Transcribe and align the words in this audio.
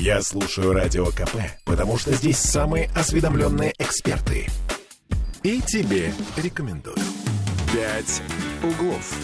Я 0.00 0.20
слушаю 0.20 0.72
Радио 0.72 1.06
КП, 1.06 1.36
потому 1.64 1.96
что 1.96 2.12
здесь 2.12 2.36
самые 2.36 2.90
осведомленные 2.94 3.72
эксперты. 3.78 4.46
И 5.42 5.60
тебе 5.62 6.12
рекомендую. 6.36 6.96
«Пять 7.72 8.22
углов». 8.62 9.16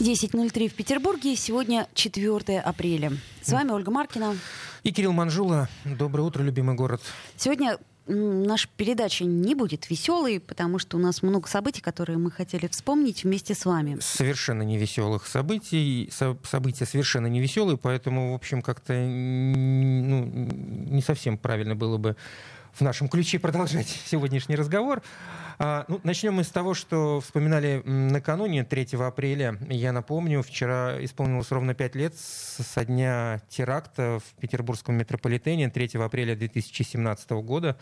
10.03 0.00 0.68
в 0.68 0.74
Петербурге. 0.74 1.36
Сегодня 1.36 1.88
4 1.94 2.60
апреля. 2.60 3.12
С 3.42 3.50
вами 3.50 3.70
Ольга 3.70 3.90
Маркина. 3.90 4.36
И 4.82 4.92
Кирилл 4.92 5.12
Манжула. 5.12 5.68
Доброе 5.84 6.22
утро, 6.22 6.42
любимый 6.42 6.76
город. 6.76 7.00
Сегодня 7.36 7.78
наша 8.08 8.68
передача 8.76 9.24
не 9.24 9.54
будет 9.54 9.90
веселой, 9.90 10.40
потому 10.40 10.78
что 10.78 10.96
у 10.96 11.00
нас 11.00 11.22
много 11.22 11.48
событий, 11.48 11.80
которые 11.80 12.18
мы 12.18 12.30
хотели 12.30 12.66
вспомнить 12.66 13.24
вместе 13.24 13.54
с 13.54 13.64
вами. 13.64 13.98
Совершенно 14.00 14.62
невеселых 14.62 15.26
событий. 15.26 16.08
Со- 16.12 16.38
события 16.44 16.86
совершенно 16.86 17.26
невеселые, 17.26 17.76
поэтому, 17.76 18.32
в 18.32 18.34
общем, 18.34 18.62
как-то 18.62 18.94
ну, 18.94 20.24
не 20.24 21.02
совсем 21.02 21.38
правильно 21.38 21.76
было 21.76 21.98
бы 21.98 22.16
в 22.72 22.80
нашем 22.80 23.08
ключе 23.08 23.38
продолжать 23.38 23.88
сегодняшний 24.06 24.56
разговор. 24.56 25.02
А, 25.60 25.84
ну, 25.88 26.00
начнем 26.04 26.34
мы 26.34 26.44
с 26.44 26.50
того, 26.50 26.72
что 26.74 27.20
вспоминали 27.20 27.82
накануне, 27.84 28.64
3 28.64 28.88
апреля. 29.00 29.58
Я 29.68 29.90
напомню, 29.90 30.42
вчера 30.42 31.04
исполнилось 31.04 31.50
ровно 31.50 31.74
5 31.74 31.96
лет 31.96 32.14
со 32.16 32.84
дня 32.84 33.42
теракта 33.48 34.20
в 34.20 34.40
петербургском 34.40 34.94
метрополитене 34.94 35.68
3 35.68 35.90
апреля 35.94 36.36
2017 36.36 37.30
года 37.30 37.76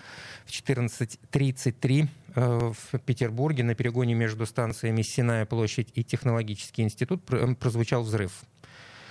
в 0.47 0.51
14.33 0.51 2.09
э, 2.35 2.73
в 2.73 2.99
Петербурге 3.01 3.63
на 3.63 3.75
перегоне 3.75 4.15
между 4.15 4.47
станциями 4.47 5.03
Синая 5.03 5.45
площадь 5.45 5.91
и 5.95 6.03
Технологический 6.03 6.83
институт 6.83 7.25
прозвучал 7.59 8.03
взрыв. 8.05 8.33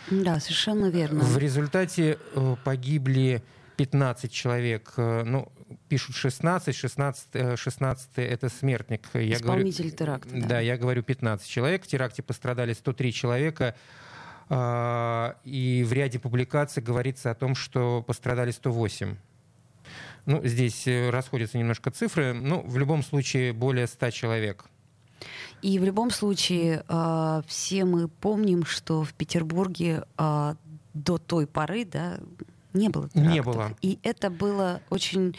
Да, 0.09 0.39
совершенно 0.39 0.88
верно. 0.88 1.23
В 1.23 1.38
результате 1.38 2.17
э, 2.33 2.55
погибли 2.63 3.43
15 3.77 4.31
человек, 4.31 4.94
э, 4.97 5.23
ну, 5.23 5.52
пишут 5.89 6.16
16, 6.16 6.75
16, 6.75 7.59
16 7.59 8.09
это 8.16 8.50
смертник. 8.50 9.09
Я 9.13 9.36
Исполнитель 9.36 9.83
говорю, 9.83 9.97
теракта. 9.97 10.30
Да. 10.33 10.47
да, 10.47 10.59
я 10.59 10.77
говорю 10.77 11.03
15 11.03 11.47
человек. 11.47 11.83
В 11.83 11.88
теракте 11.88 12.23
пострадали 12.23 12.73
103 12.73 13.13
человека. 13.13 13.75
А, 14.47 15.38
и 15.44 15.83
в 15.88 15.94
ряде 15.94 16.19
публикаций 16.19 16.83
говорится 16.83 17.31
о 17.31 17.35
том, 17.35 17.55
что 17.55 18.03
пострадали 18.03 18.52
108. 18.52 19.16
Ну, 20.25 20.41
здесь 20.44 20.88
э, 20.88 21.09
расходятся 21.09 21.57
немножко 21.57 21.91
цифры. 21.91 22.33
Ну, 22.33 22.61
в 22.61 22.78
любом 22.78 23.03
случае, 23.03 23.53
более 23.53 23.88
100 23.88 24.09
человек. 24.11 24.66
И 25.61 25.80
в 25.80 25.83
любом 25.83 26.11
случае, 26.11 26.83
э, 26.88 27.41
все 27.47 27.85
мы 27.85 28.07
помним, 28.07 28.66
что 28.66 29.03
в 29.03 29.13
Петербурге 29.13 30.03
э, 30.17 30.55
до 30.94 31.17
той 31.17 31.47
поры, 31.47 31.85
да, 31.85 32.19
не 32.76 32.90
было 32.90 33.09
терактов. 33.09 33.34
Не 33.34 33.42
было. 33.42 33.72
И 33.81 34.00
это 34.04 34.30
было 34.30 34.81
очень, 34.90 35.36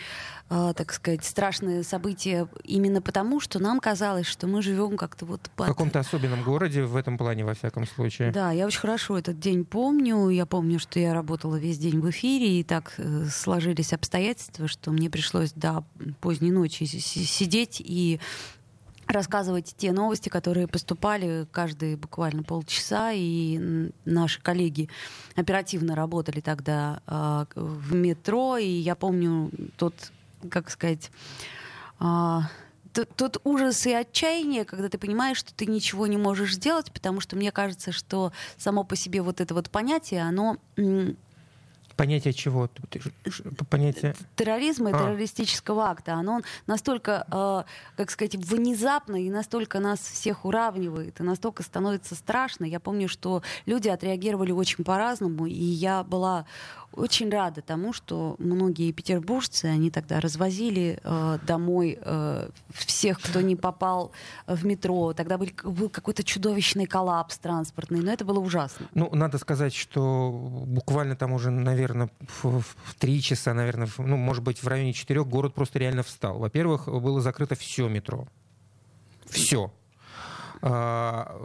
э, 0.50 0.72
так 0.76 0.92
сказать, 0.92 1.24
страшное 1.24 1.82
событие 1.82 2.48
именно 2.64 3.00
потому, 3.00 3.40
что 3.40 3.58
нам 3.58 3.80
казалось, 3.80 4.26
что 4.26 4.46
мы 4.46 4.62
живем 4.62 4.96
как-то 4.96 5.26
вот 5.26 5.42
под... 5.54 5.66
В 5.66 5.70
каком-то 5.70 6.00
особенном 6.00 6.42
городе 6.42 6.82
в 6.84 6.96
этом 6.96 7.18
плане, 7.18 7.44
во 7.44 7.54
всяком 7.54 7.86
случае. 7.86 8.32
Да, 8.32 8.50
я 8.52 8.66
очень 8.66 8.80
хорошо 8.80 9.18
этот 9.18 9.38
день 9.38 9.64
помню. 9.64 10.28
Я 10.28 10.46
помню, 10.46 10.78
что 10.78 10.98
я 10.98 11.14
работала 11.14 11.56
весь 11.56 11.78
день 11.78 12.00
в 12.00 12.10
эфире, 12.10 12.60
и 12.60 12.64
так 12.64 12.94
э, 12.98 13.26
сложились 13.26 13.92
обстоятельства, 13.92 14.68
что 14.68 14.90
мне 14.90 15.10
пришлось 15.10 15.52
до 15.52 15.84
поздней 16.20 16.50
ночи 16.50 16.84
сидеть 16.84 17.80
и 17.84 18.20
рассказывать 19.06 19.74
те 19.76 19.92
новости, 19.92 20.28
которые 20.28 20.66
поступали 20.66 21.46
каждые 21.50 21.96
буквально 21.96 22.42
полчаса, 22.42 23.12
и 23.12 23.90
наши 24.04 24.40
коллеги 24.40 24.88
оперативно 25.34 25.94
работали 25.94 26.40
тогда 26.40 27.00
э, 27.06 27.44
в 27.54 27.94
метро, 27.94 28.56
и 28.56 28.68
я 28.68 28.94
помню 28.94 29.50
тот, 29.76 29.94
как 30.50 30.70
сказать, 30.70 31.10
э, 32.00 32.38
тот, 32.92 33.08
тот 33.14 33.40
ужас 33.44 33.86
и 33.86 33.92
отчаяние, 33.92 34.64
когда 34.64 34.88
ты 34.88 34.98
понимаешь, 34.98 35.36
что 35.36 35.54
ты 35.54 35.66
ничего 35.66 36.06
не 36.06 36.16
можешь 36.16 36.54
сделать, 36.54 36.90
потому 36.92 37.20
что 37.20 37.36
мне 37.36 37.52
кажется, 37.52 37.92
что 37.92 38.32
само 38.56 38.84
по 38.84 38.96
себе 38.96 39.20
вот 39.22 39.40
это 39.40 39.54
вот 39.54 39.70
понятие, 39.70 40.22
оно 40.22 40.56
Понятие 41.96 42.34
чего? 42.34 42.68
Понятие... 43.70 44.14
Терроризма 44.36 44.90
и 44.90 44.92
а. 44.92 44.98
террористического 44.98 45.88
акта. 45.88 46.14
Оно 46.14 46.42
настолько, 46.66 47.26
э, 47.30 47.62
как 47.96 48.10
сказать, 48.10 48.34
внезапно 48.34 49.16
и 49.16 49.30
настолько 49.30 49.80
нас 49.80 50.00
всех 50.00 50.44
уравнивает, 50.44 51.20
и 51.20 51.22
настолько 51.22 51.62
становится 51.62 52.14
страшно. 52.14 52.64
Я 52.64 52.80
помню, 52.80 53.08
что 53.08 53.42
люди 53.64 53.88
отреагировали 53.88 54.52
очень 54.52 54.84
по-разному, 54.84 55.46
и 55.46 55.54
я 55.54 56.04
была 56.04 56.46
очень 56.96 57.30
рада 57.30 57.62
тому, 57.62 57.92
что 57.92 58.36
многие 58.38 58.92
петербуржцы, 58.92 59.66
они 59.66 59.90
тогда 59.90 60.20
развозили 60.20 60.98
э, 61.02 61.38
домой 61.46 61.98
э, 62.00 62.48
всех, 62.74 63.20
кто 63.20 63.40
не 63.40 63.56
попал 63.56 64.12
в 64.46 64.64
метро. 64.64 65.12
Тогда 65.12 65.38
был, 65.38 65.48
был 65.64 65.88
какой-то 65.88 66.24
чудовищный 66.24 66.86
коллапс 66.86 67.38
транспортный, 67.38 68.00
но 68.00 68.12
это 68.12 68.24
было 68.24 68.38
ужасно. 68.38 68.88
Ну, 68.94 69.08
надо 69.14 69.38
сказать, 69.38 69.74
что 69.74 70.30
буквально 70.66 71.16
там 71.16 71.32
уже, 71.32 71.50
наверное, 71.50 72.10
в, 72.42 72.64
три 72.98 73.20
часа, 73.20 73.54
наверное, 73.54 73.86
в, 73.86 73.98
ну, 73.98 74.16
может 74.16 74.42
быть, 74.42 74.62
в 74.62 74.66
районе 74.66 74.92
четырех 74.92 75.26
город 75.28 75.54
просто 75.54 75.78
реально 75.78 76.02
встал. 76.02 76.38
Во-первых, 76.38 76.86
было 76.86 77.20
закрыто 77.20 77.54
все 77.54 77.88
метро. 77.88 78.26
Все. 79.28 79.72
А, 80.62 81.38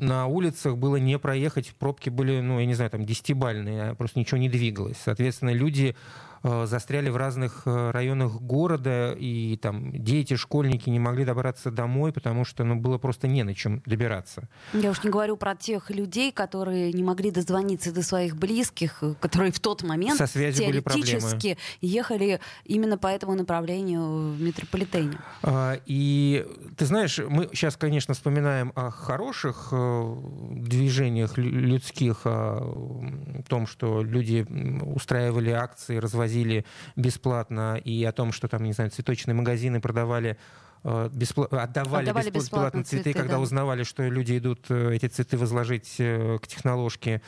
на 0.00 0.26
улицах 0.26 0.76
было 0.76 0.96
не 0.96 1.18
проехать, 1.18 1.74
пробки 1.78 2.10
были, 2.10 2.40
ну, 2.40 2.58
я 2.58 2.66
не 2.66 2.74
знаю, 2.74 2.90
там, 2.90 3.04
десятибальные, 3.04 3.90
а 3.90 3.94
просто 3.94 4.18
ничего 4.18 4.38
не 4.38 4.48
двигалось. 4.48 4.96
Соответственно, 5.02 5.50
люди 5.50 5.96
Э, 6.35 6.35
застряли 6.42 7.08
в 7.08 7.16
разных 7.16 7.62
э, 7.64 7.90
районах 7.90 8.40
города, 8.40 9.12
и 9.12 9.56
там 9.56 9.90
дети, 9.92 10.36
школьники 10.36 10.90
не 10.90 10.98
могли 10.98 11.24
добраться 11.24 11.70
домой, 11.70 12.12
потому 12.12 12.44
что 12.44 12.64
ну, 12.64 12.76
было 12.76 12.98
просто 12.98 13.26
не 13.26 13.42
на 13.42 13.54
чем 13.54 13.82
добираться. 13.86 14.48
Я 14.72 14.90
уж 14.90 15.02
не 15.02 15.10
говорю 15.10 15.36
про 15.36 15.56
тех 15.56 15.90
людей, 15.90 16.32
которые 16.32 16.92
не 16.92 17.02
могли 17.02 17.30
дозвониться 17.30 17.92
до 17.92 18.02
своих 18.02 18.36
близких, 18.36 19.02
э, 19.02 19.14
которые 19.20 19.52
в 19.52 19.60
тот 19.60 19.82
момент 19.82 20.18
Со 20.18 20.26
связью 20.26 20.66
теоретически 20.66 21.58
ехали 21.80 22.40
именно 22.64 22.98
по 22.98 23.08
этому 23.08 23.34
направлению 23.34 24.34
в 24.34 24.40
метрополитене. 24.40 25.18
А, 25.42 25.78
и 25.86 26.46
ты 26.76 26.86
знаешь, 26.86 27.18
мы 27.18 27.48
сейчас, 27.52 27.76
конечно, 27.76 28.14
вспоминаем 28.14 28.72
о 28.74 28.90
хороших 28.90 29.72
движениях 29.72 31.38
людских, 31.38 32.20
о 32.24 33.42
том, 33.48 33.66
что 33.66 34.02
люди 34.02 34.46
устраивали 34.94 35.50
акции, 35.50 35.96
развозили 35.96 36.35
возили 36.36 36.64
бесплатно, 36.96 37.76
и 37.76 38.04
о 38.04 38.12
том, 38.12 38.32
что 38.32 38.48
там, 38.48 38.62
не 38.64 38.72
знаю, 38.72 38.90
цветочные 38.90 39.34
магазины 39.34 39.80
продавали 39.80 40.36
беспла- 40.84 41.48
отдавали, 41.48 42.04
отдавали 42.04 42.30
бесплатно, 42.30 42.38
бесплатно 42.38 42.84
цветы, 42.84 43.04
цветы 43.04 43.18
когда 43.18 43.34
да. 43.34 43.40
узнавали, 43.40 43.82
что 43.82 44.04
люди 44.04 44.38
идут 44.38 44.66
э, 44.68 44.94
эти 44.94 45.06
цветы 45.06 45.36
возложить 45.36 45.96
э, 45.98 46.38
к 46.40 46.46
техноложке. 46.46 47.22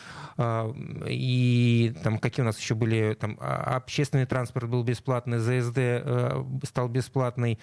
И 1.09 1.95
там 2.05 2.19
какие 2.19 2.43
у 2.43 2.47
нас 2.47 2.59
еще 2.59 2.75
были, 2.75 3.17
там 3.19 3.37
а, 3.41 3.77
общественный 3.77 4.27
транспорт 4.27 4.69
был 4.69 4.85
бесплатный, 4.85 5.39
ЗСД 5.39 6.67
стал 6.67 6.89
бесплатный. 6.89 7.59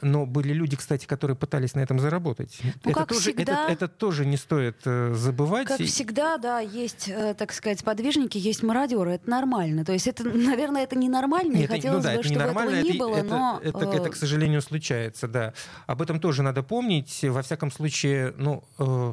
Но 0.00 0.26
были 0.26 0.52
люди, 0.52 0.76
кстати, 0.76 1.06
которые 1.06 1.36
пытались 1.36 1.74
на 1.74 1.80
этом 1.80 2.00
заработать. 2.00 2.58
Ну, 2.84 2.90
это, 2.90 3.06
тоже, 3.06 3.20
всегда, 3.20 3.64
это, 3.64 3.72
это 3.72 3.88
тоже 3.88 4.26
не 4.26 4.36
стоит 4.36 4.82
забывать. 4.82 5.68
Как 5.68 5.80
всегда, 5.80 6.38
да, 6.38 6.58
есть, 6.60 7.10
так 7.38 7.52
сказать, 7.52 7.84
подвижники, 7.84 8.38
есть 8.38 8.62
мародеры. 8.62 9.12
Это 9.12 9.30
нормально. 9.30 9.84
То 9.84 9.92
есть 9.92 10.08
это, 10.08 10.24
наверное, 10.24 10.82
это 10.82 10.96
ненормально. 10.96 11.56
Нет, 11.56 11.70
Хотелось 11.70 11.98
ну, 11.98 12.02
да, 12.02 12.14
бы, 12.14 12.20
это 12.20 12.28
чтобы 12.28 12.44
этого 12.44 12.70
не 12.70 12.90
это, 12.90 12.98
было, 12.98 13.16
это, 13.16 13.28
но... 13.28 13.60
Это, 13.62 13.78
это, 13.78 13.96
это, 13.96 14.10
к 14.10 14.16
сожалению, 14.16 14.62
случается 14.62 15.11
получается, 15.12 15.28
да. 15.28 15.52
Об 15.86 16.02
этом 16.02 16.20
тоже 16.20 16.42
надо 16.42 16.62
помнить. 16.62 17.20
Во 17.22 17.42
всяком 17.42 17.70
случае, 17.70 18.34
ну, 18.38 18.62
э, 18.78 19.12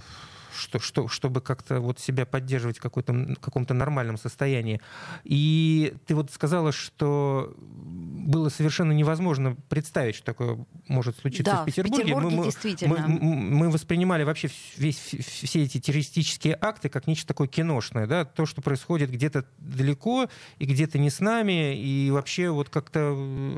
что, 0.56 0.80
что, 0.80 1.08
чтобы 1.08 1.42
как-то 1.42 1.80
вот 1.80 2.00
себя 2.00 2.26
поддерживать 2.26 2.80
в 2.80 2.82
каком-то 2.82 3.74
нормальном 3.74 4.18
состоянии. 4.18 4.82
И 5.24 5.94
ты 6.06 6.16
вот 6.16 6.32
сказала, 6.32 6.72
что 6.72 7.56
было 7.58 8.50
совершенно 8.50 8.92
невозможно 8.92 9.56
представить, 9.70 10.16
что 10.16 10.26
такое 10.26 10.66
может 10.88 11.18
случиться 11.18 11.52
да, 11.52 11.64
в 11.64 11.66
Петербурге. 11.66 12.04
В 12.04 12.06
Петербурге 12.06 12.38
мы, 12.38 12.44
действительно. 12.46 13.08
Мы, 13.08 13.20
мы 13.20 13.70
воспринимали 13.70 14.24
вообще 14.24 14.50
весь, 14.78 14.98
все 14.98 15.64
эти 15.64 15.80
террористические 15.80 16.58
акты 16.60 16.90
как 16.90 17.08
нечто 17.08 17.28
такое 17.28 17.48
киношное, 17.48 18.08
да, 18.08 18.26
то, 18.26 18.46
что 18.46 18.62
происходит 18.62 19.12
где-то 19.12 19.46
далеко 19.58 20.30
и 20.58 20.66
где-то 20.66 20.98
не 20.98 21.10
с 21.10 21.20
нами, 21.20 21.78
и 21.78 22.12
вообще 22.12 22.50
вот 22.50 22.70
как-то, 22.70 23.00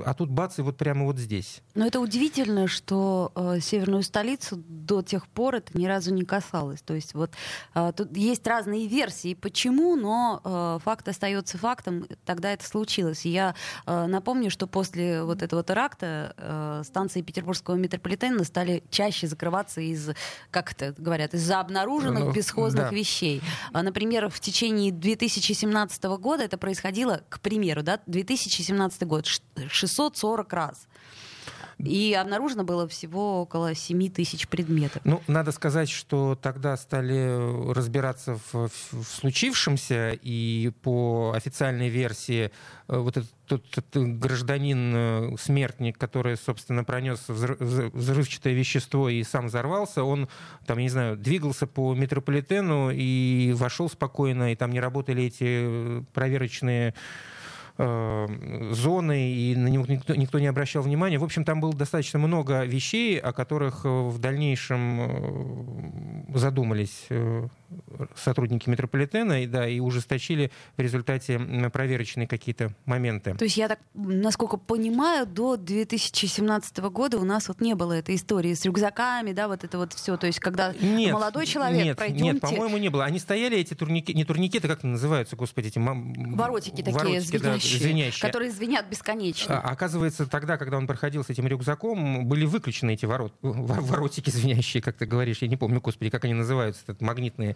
а 0.06 0.14
тут 0.14 0.30
бац, 0.30 0.60
и 0.60 0.62
вот 0.62 0.78
прямо 0.78 1.06
вот 1.06 1.18
здесь. 1.18 1.62
Но 1.76 1.86
это 1.86 2.00
удивительно, 2.00 2.68
что 2.68 3.32
э, 3.36 3.60
северную 3.62 4.04
столицу 4.04 4.62
до 4.68 5.02
тех 5.02 5.28
пор 5.28 5.56
это 5.56 5.78
ни 5.78 5.86
разу 5.86 6.14
не 6.14 6.24
касалось. 6.24 6.81
Случалось. 6.82 6.86
То 6.86 6.94
есть 6.94 7.14
вот 7.14 7.32
э, 7.76 7.92
тут 7.96 8.16
есть 8.16 8.46
разные 8.48 8.88
версии, 8.88 9.34
почему, 9.34 9.96
но 9.96 10.42
э, 10.44 10.80
факт 10.84 11.08
остается 11.08 11.58
фактом. 11.58 12.08
Тогда 12.26 12.52
это 12.52 12.66
случилось. 12.66 13.26
И 13.26 13.30
я 13.30 13.56
э, 13.86 14.06
напомню, 14.08 14.50
что 14.50 14.68
после 14.68 15.24
вот 15.24 15.42
этого 15.42 15.64
теракта 15.64 16.82
станции 16.86 17.22
петербургского 17.22 17.76
метрополитена 17.76 18.44
стали 18.44 18.84
чаще 18.90 19.28
закрываться 19.28 19.82
из, 19.82 20.12
как 20.50 20.72
это 20.72 20.94
говорят, 20.98 21.34
из-за 21.34 21.60
обнаруженных 21.60 22.26
ну, 22.26 22.32
бесхозных 22.32 22.90
да. 22.90 22.96
вещей. 22.96 23.42
А, 23.74 23.84
например, 23.84 24.30
в 24.30 24.40
течение 24.40 24.92
2017 24.92 26.04
года 26.04 26.44
это 26.44 26.58
происходило, 26.58 27.22
к 27.30 27.40
примеру, 27.40 27.84
да, 27.84 28.00
2017 28.06 29.04
год, 29.04 29.28
640 29.70 30.54
раз. 30.54 30.88
И 31.86 32.14
обнаружено 32.14 32.64
было 32.64 32.88
всего 32.88 33.42
около 33.42 33.76
7 33.76 34.10
тысяч 34.10 34.48
предметов. 34.48 35.02
Ну, 35.04 35.22
надо 35.28 35.52
сказать, 35.52 35.90
что 35.90 36.38
тогда 36.42 36.78
стали 36.78 37.72
разбираться 37.74 38.40
в, 38.52 38.70
в 38.70 39.04
случившемся, 39.04 40.18
и 40.22 40.72
по 40.82 41.34
официальной 41.36 41.90
версии 41.90 42.52
э, 42.88 42.98
вот 42.98 43.18
этот 43.18 43.32
тот, 43.52 43.66
тот 43.70 43.86
гражданин, 43.94 44.94
э, 44.96 45.36
смертник, 45.38 45.98
который, 45.98 46.38
собственно, 46.38 46.84
пронес 46.84 47.26
взрывчатое 47.28 48.54
вещество 48.54 49.10
и 49.10 49.24
сам 49.24 49.48
взорвался, 49.48 50.04
он, 50.04 50.30
там, 50.66 50.78
я 50.78 50.84
не 50.84 50.90
знаю, 50.90 51.18
двигался 51.18 51.68
по 51.68 51.94
метрополитену 51.94 52.92
и 52.94 53.54
вошел 53.56 53.90
спокойно, 53.90 54.54
и 54.54 54.56
там 54.56 54.72
не 54.72 54.80
работали 54.80 55.24
эти 55.24 55.44
э, 55.44 56.04
проверочные 56.14 56.94
Э, 57.78 58.28
зоны, 58.72 59.32
и 59.32 59.56
на 59.56 59.68
него 59.68 59.86
никто, 59.88 60.14
никто 60.14 60.40
не 60.40 60.48
обращал 60.48 60.84
внимания. 60.84 61.18
В 61.18 61.24
общем, 61.24 61.44
там 61.44 61.62
было 61.62 61.74
достаточно 61.74 62.20
много 62.20 62.64
вещей, 62.66 63.18
о 63.18 63.32
которых 63.32 63.86
э, 63.86 63.90
в 63.90 64.20
дальнейшем 64.20 65.00
э, 65.02 66.38
задумались 66.38 67.08
сотрудники 68.16 68.70
метрополитена 68.70 69.44
и, 69.44 69.48
да, 69.48 69.68
и 69.68 69.80
ужесточили 69.80 70.52
в 70.78 70.82
результате 70.82 71.40
проверочные 71.72 72.28
какие-то 72.28 72.74
моменты. 72.86 73.36
То 73.36 73.46
есть 73.46 73.58
я 73.58 73.68
так, 73.68 73.80
насколько 73.94 74.58
понимаю, 74.58 75.26
до 75.26 75.58
2017 75.58 76.78
года 76.80 77.18
у 77.18 77.26
нас 77.26 77.48
вот 77.48 77.62
не 77.62 77.76
было 77.76 77.94
этой 77.94 78.16
истории 78.16 78.54
с 78.54 78.66
рюкзаками, 78.66 79.34
да, 79.34 79.48
вот 79.48 79.64
это 79.64 79.78
вот 79.78 79.94
все. 79.94 80.18
То 80.18 80.28
есть 80.28 80.40
когда 80.40 80.74
нет, 80.82 81.14
молодой 81.14 81.46
человек, 81.46 81.86
нет, 81.86 81.98
пройдемте... 81.98 82.24
Нет, 82.34 82.42
по-моему, 82.42 82.78
не 82.78 82.90
было. 82.90 83.06
Они 83.06 83.20
стояли, 83.20 83.58
эти 83.58 83.74
турники, 83.74 84.14
не 84.14 84.26
турникеты, 84.26 84.68
как 84.68 84.84
называются, 84.84 85.36
господи, 85.36 85.68
эти... 85.68 85.80
Воротики 85.80 86.82
такие 86.82 86.94
воротики, 86.94 87.38
звенящие, 87.38 87.80
да, 87.80 87.86
звенящие, 87.86 88.22
которые 88.22 88.52
звенят 88.52 88.86
бесконечно. 88.90 89.60
А, 89.60 89.72
оказывается, 89.72 90.26
тогда, 90.26 90.58
когда 90.58 90.78
он 90.78 90.88
проходил 90.88 91.24
с 91.24 91.30
этим 91.30 91.48
рюкзаком, 91.48 92.26
были 92.28 92.46
выключены 92.46 92.94
эти 92.94 93.06
ворот, 93.06 93.34
воротики 93.42 94.30
звенящие, 94.30 94.82
как 94.82 94.96
ты 94.98 95.06
говоришь, 95.06 95.40
я 95.42 95.48
не 95.48 95.58
помню, 95.58 95.82
господи, 95.82 96.10
как 96.10 96.26
они 96.26 96.34
называются, 96.34 96.82
этот 96.84 97.02
магнитные. 97.02 97.56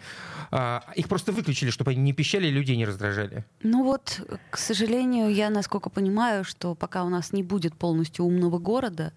А, 0.51 0.83
их 0.95 1.07
просто 1.07 1.31
выключили, 1.31 1.69
чтобы 1.69 1.91
они 1.91 2.01
не 2.01 2.13
пищали 2.13 2.47
людей 2.47 2.77
не 2.77 2.85
раздражали. 2.85 3.45
Ну 3.63 3.83
вот, 3.83 4.21
к 4.49 4.57
сожалению, 4.57 5.33
я, 5.33 5.49
насколько 5.49 5.89
понимаю, 5.89 6.43
что 6.43 6.75
пока 6.75 7.03
у 7.03 7.09
нас 7.09 7.33
не 7.33 7.43
будет 7.43 7.75
полностью 7.75 8.25
умного 8.25 8.59
города, 8.59 9.13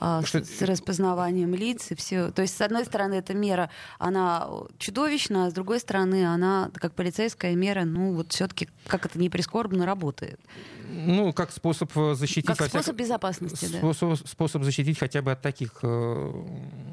а, 0.00 0.22
что... 0.24 0.44
с, 0.44 0.58
с 0.58 0.62
распознаванием 0.62 1.54
лиц 1.54 1.90
и 1.90 1.94
все. 1.94 2.30
То 2.30 2.42
есть, 2.42 2.56
с 2.56 2.60
одной 2.60 2.84
стороны, 2.84 3.14
эта 3.14 3.34
мера, 3.34 3.70
она 3.98 4.48
чудовищна, 4.78 5.46
а 5.46 5.50
с 5.50 5.52
другой 5.52 5.80
стороны, 5.80 6.26
она, 6.26 6.70
как 6.74 6.94
полицейская 6.94 7.54
мера, 7.54 7.84
ну, 7.84 8.14
вот 8.14 8.32
все-таки, 8.32 8.68
как 8.86 9.06
это 9.06 9.18
не 9.18 9.30
прискорбно, 9.30 9.86
работает. 9.86 10.40
Ну, 10.88 11.32
как 11.32 11.50
способ 11.50 11.90
э, 11.96 12.14
защитить... 12.14 12.46
Как 12.46 12.56
способ 12.56 12.82
всяк... 12.82 12.96
безопасности, 12.96 13.64
способ, 13.66 14.10
да. 14.10 14.28
Способ 14.28 14.62
защитить 14.62 14.98
хотя 14.98 15.20
бы 15.20 15.32
от 15.32 15.42
таких 15.42 15.80
э, 15.82 16.44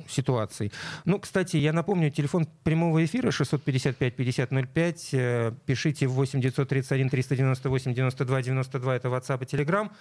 ситуаций. 0.10 0.72
Ну, 1.06 1.20
кстати, 1.20 1.58
я 1.58 1.74
напомню, 1.74 2.10
телефон 2.10 2.48
прямого 2.64 3.04
эфира 3.06 3.30
655-5005. 3.30 4.98
Э, 5.14 5.52
пишите 5.66 6.08
в 6.08 6.14
8 6.14 6.42
931 6.42 7.10
398 7.10 7.94
92 7.94 8.42
92. 8.42 8.96
Это 8.96 9.08
WhatsApp 9.10 9.44
и 9.44 9.56
Telegram. 9.56 9.92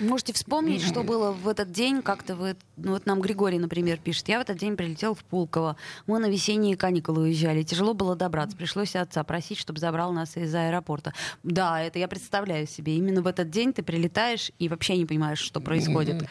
Можете 0.00 0.32
вспомнить, 0.32 0.82
что 0.82 1.02
было 1.02 1.32
в 1.32 1.48
этот 1.48 1.70
день, 1.70 2.02
как-то 2.02 2.34
вы... 2.36 2.45
Ну, 2.76 2.92
вот 2.92 3.06
нам 3.06 3.20
Григорий, 3.20 3.58
например, 3.58 3.98
пишет. 3.98 4.28
Я 4.28 4.38
в 4.38 4.42
этот 4.42 4.58
день 4.58 4.76
прилетел 4.76 5.14
в 5.14 5.24
Пулково. 5.24 5.76
Мы 6.06 6.18
на 6.18 6.26
весенние 6.26 6.76
каникулы 6.76 7.22
уезжали. 7.22 7.62
Тяжело 7.62 7.94
было 7.94 8.14
добраться. 8.14 8.56
Пришлось 8.56 8.94
отца 8.94 9.24
просить, 9.24 9.58
чтобы 9.58 9.80
забрал 9.80 10.12
нас 10.12 10.36
из 10.36 10.54
аэропорта. 10.54 11.14
Да, 11.42 11.82
это 11.82 11.98
я 11.98 12.06
представляю 12.06 12.66
себе. 12.66 12.96
Именно 12.96 13.22
в 13.22 13.26
этот 13.26 13.50
день 13.50 13.72
ты 13.72 13.82
прилетаешь 13.82 14.52
и 14.58 14.68
вообще 14.68 14.96
не 14.98 15.06
понимаешь, 15.06 15.38
что 15.38 15.60
происходит. 15.60 16.28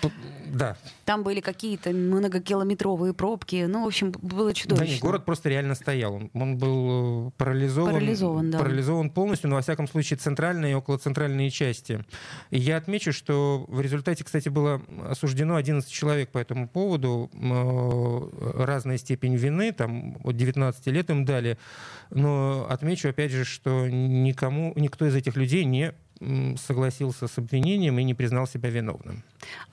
Да. 0.47 0.77
Там 1.03 1.23
были 1.23 1.41
какие-то 1.41 1.89
многокилометровые 1.89 3.13
пробки. 3.13 3.65
Ну, 3.67 3.83
в 3.83 3.87
общем, 3.87 4.11
было 4.11 4.53
чудовищно. 4.53 4.85
Да 4.85 4.91
нет, 4.91 5.01
город 5.01 5.25
просто 5.25 5.49
реально 5.49 5.75
стоял. 5.75 6.13
Он, 6.13 6.29
он 6.33 6.57
был 6.57 7.31
парализован. 7.37 7.93
Парализован, 7.93 8.51
да. 8.51 8.59
Парализован 8.59 9.09
полностью, 9.09 9.49
но, 9.49 9.55
во 9.55 9.61
всяком 9.61 9.87
случае, 9.87 10.17
центральные 10.17 10.73
и 10.73 10.75
околоцентральные 10.75 11.49
части. 11.49 12.05
И 12.51 12.59
я 12.59 12.77
отмечу, 12.77 13.11
что 13.11 13.65
в 13.67 13.81
результате, 13.81 14.23
кстати, 14.23 14.49
было 14.49 14.81
осуждено 15.09 15.55
11 15.55 15.91
человек 15.91 16.04
по 16.31 16.37
этому 16.37 16.67
поводу. 16.67 17.29
Э, 17.33 18.63
разная 18.63 18.97
степень 18.97 19.35
вины, 19.35 19.71
там 19.71 20.17
от 20.23 20.35
19 20.35 20.87
лет 20.87 21.09
им 21.09 21.25
дали. 21.25 21.57
Но 22.09 22.67
отмечу, 22.69 23.09
опять 23.09 23.31
же, 23.31 23.45
что 23.45 23.87
никому, 23.87 24.73
никто 24.75 25.05
из 25.05 25.15
этих 25.15 25.35
людей 25.35 25.65
не 25.65 25.93
согласился 26.57 27.27
с 27.27 27.37
обвинением 27.37 27.99
и 27.99 28.03
не 28.03 28.13
признал 28.13 28.47
себя 28.47 28.69
виновным. 28.69 29.23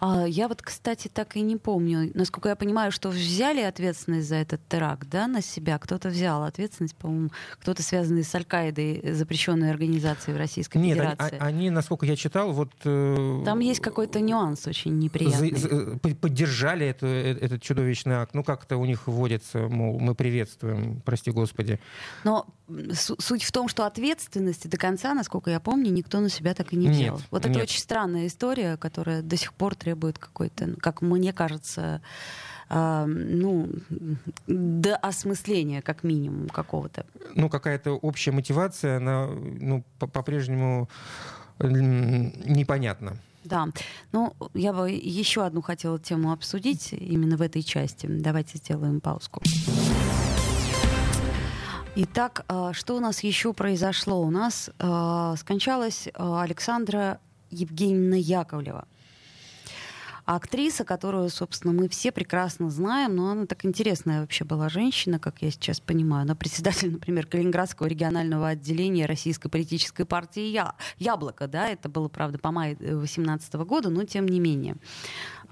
А, 0.01 0.27
я 0.27 0.49
вот, 0.49 0.61
кстати, 0.61 1.09
так 1.09 1.37
и 1.37 1.41
не 1.41 1.57
помню. 1.57 2.11
Насколько 2.15 2.51
я 2.51 2.57
понимаю, 2.57 2.93
что 2.93 3.09
взяли 3.11 3.61
ответственность 3.61 4.29
за 4.29 4.37
этот 4.37 4.61
теракт 4.69 5.09
да, 5.09 5.27
на 5.27 5.41
себя. 5.41 5.79
Кто-то 5.79 6.09
взял 6.09 6.43
ответственность, 6.43 6.97
по-моему, 6.97 7.31
кто-то 7.53 7.83
связанный 7.83 8.25
с 8.25 8.35
Аль-Каидой, 8.35 9.13
запрещенной 9.13 9.71
организацией 9.71 10.35
в 10.35 10.39
Российской 10.39 10.79
Нет, 10.79 10.97
Федерации. 10.97 11.35
Нет, 11.35 11.43
они, 11.43 11.71
насколько 11.71 12.07
я 12.07 12.17
читал, 12.17 12.53
вот... 12.53 12.73
Э, 12.85 13.43
Там 13.45 13.61
есть 13.61 13.81
какой-то 13.81 14.21
нюанс 14.21 14.67
очень 14.67 14.99
неприятный. 14.99 15.55
За, 15.55 15.69
за, 15.69 15.99
поддержали 15.99 16.87
это, 16.87 17.07
э, 17.07 17.39
этот 17.41 17.63
чудовищный 17.63 18.17
акт. 18.17 18.35
Ну, 18.35 18.43
как-то 18.43 18.77
у 18.77 18.85
них 18.85 19.07
вводится, 19.07 19.69
мол, 19.69 19.99
мы 19.99 20.15
приветствуем, 20.15 21.01
прости 21.05 21.31
господи. 21.31 21.79
Но 22.25 22.47
суть 22.93 23.45
в 23.45 23.53
том, 23.53 23.69
что 23.69 23.87
ответственности 23.87 24.67
до 24.67 24.77
конца, 24.77 25.15
насколько 25.15 25.51
я 25.51 25.61
помню, 25.61 25.91
никто 25.91 26.21
на 26.21 26.29
себя 26.33 26.55
так 26.55 26.73
и 26.73 26.77
не 26.77 26.89
взял. 26.89 27.17
Нет, 27.17 27.27
вот 27.31 27.43
это 27.43 27.55
нет. 27.55 27.63
очень 27.65 27.81
странная 27.81 28.27
история, 28.27 28.77
которая 28.77 29.23
до 29.23 29.37
сих 29.37 29.53
пор 29.53 29.75
требует 29.75 30.19
какой-то, 30.19 30.75
как 30.81 31.03
мне 31.03 31.33
кажется, 31.33 32.01
э, 32.69 33.05
ну, 33.07 33.69
до 34.47 34.97
осмысления, 34.97 35.83
как 35.83 36.05
минимум, 36.05 36.49
какого-то. 36.49 37.07
Ну, 37.35 37.49
какая-то 37.49 37.93
общая 37.93 38.33
мотивация, 38.33 38.97
она 38.97 39.27
ну, 39.27 39.85
по-прежнему 39.99 40.89
непонятна. 41.61 43.17
Да. 43.45 43.69
Ну, 44.13 44.35
я 44.55 44.73
бы 44.73 44.91
еще 44.91 45.45
одну 45.45 45.63
хотела 45.63 45.99
тему 45.99 46.33
обсудить 46.33 46.93
именно 46.93 47.37
в 47.37 47.43
этой 47.43 47.63
части. 47.63 48.07
Давайте 48.07 48.59
сделаем 48.59 49.01
паузку. 49.01 49.43
Итак, 51.95 52.47
а, 52.49 52.73
что 52.73 52.97
у 52.97 53.01
нас 53.01 53.23
еще 53.23 53.53
произошло? 53.53 54.23
У 54.23 54.31
нас 54.31 54.71
э, 54.79 55.35
скончалась 55.37 56.07
э, 56.07 56.11
Александра 56.17 57.21
Евгеньевна 57.51 58.17
Яковлева. 58.17 58.87
Актриса, 60.25 60.85
которую, 60.85 61.29
собственно, 61.29 61.75
мы 61.75 61.91
все 61.91 62.11
прекрасно 62.11 62.71
знаем, 62.71 63.17
но 63.17 63.33
она 63.33 63.45
так 63.45 63.67
интересная 63.67 64.21
вообще 64.21 64.45
была 64.45 64.71
женщина, 64.71 65.19
как 65.19 65.43
я 65.43 65.51
сейчас 65.51 65.81
понимаю. 65.81 66.23
Она 66.23 66.35
председатель, 66.35 66.91
например, 66.93 67.27
Калининградского 67.27 67.89
регионального 67.89 68.49
отделения 68.49 69.05
Российской 69.05 69.51
политической 69.51 70.07
партии 70.07 70.47
Я... 70.47 70.75
«Яблоко». 70.99 71.47
Да? 71.47 71.69
Это 71.69 71.91
было, 71.91 72.09
правда, 72.09 72.39
по 72.39 72.53
мае 72.53 72.77
2018 72.77 73.53
года, 73.55 73.91
но 73.91 74.05
тем 74.05 74.27
не 74.27 74.41
менее. 74.41 74.77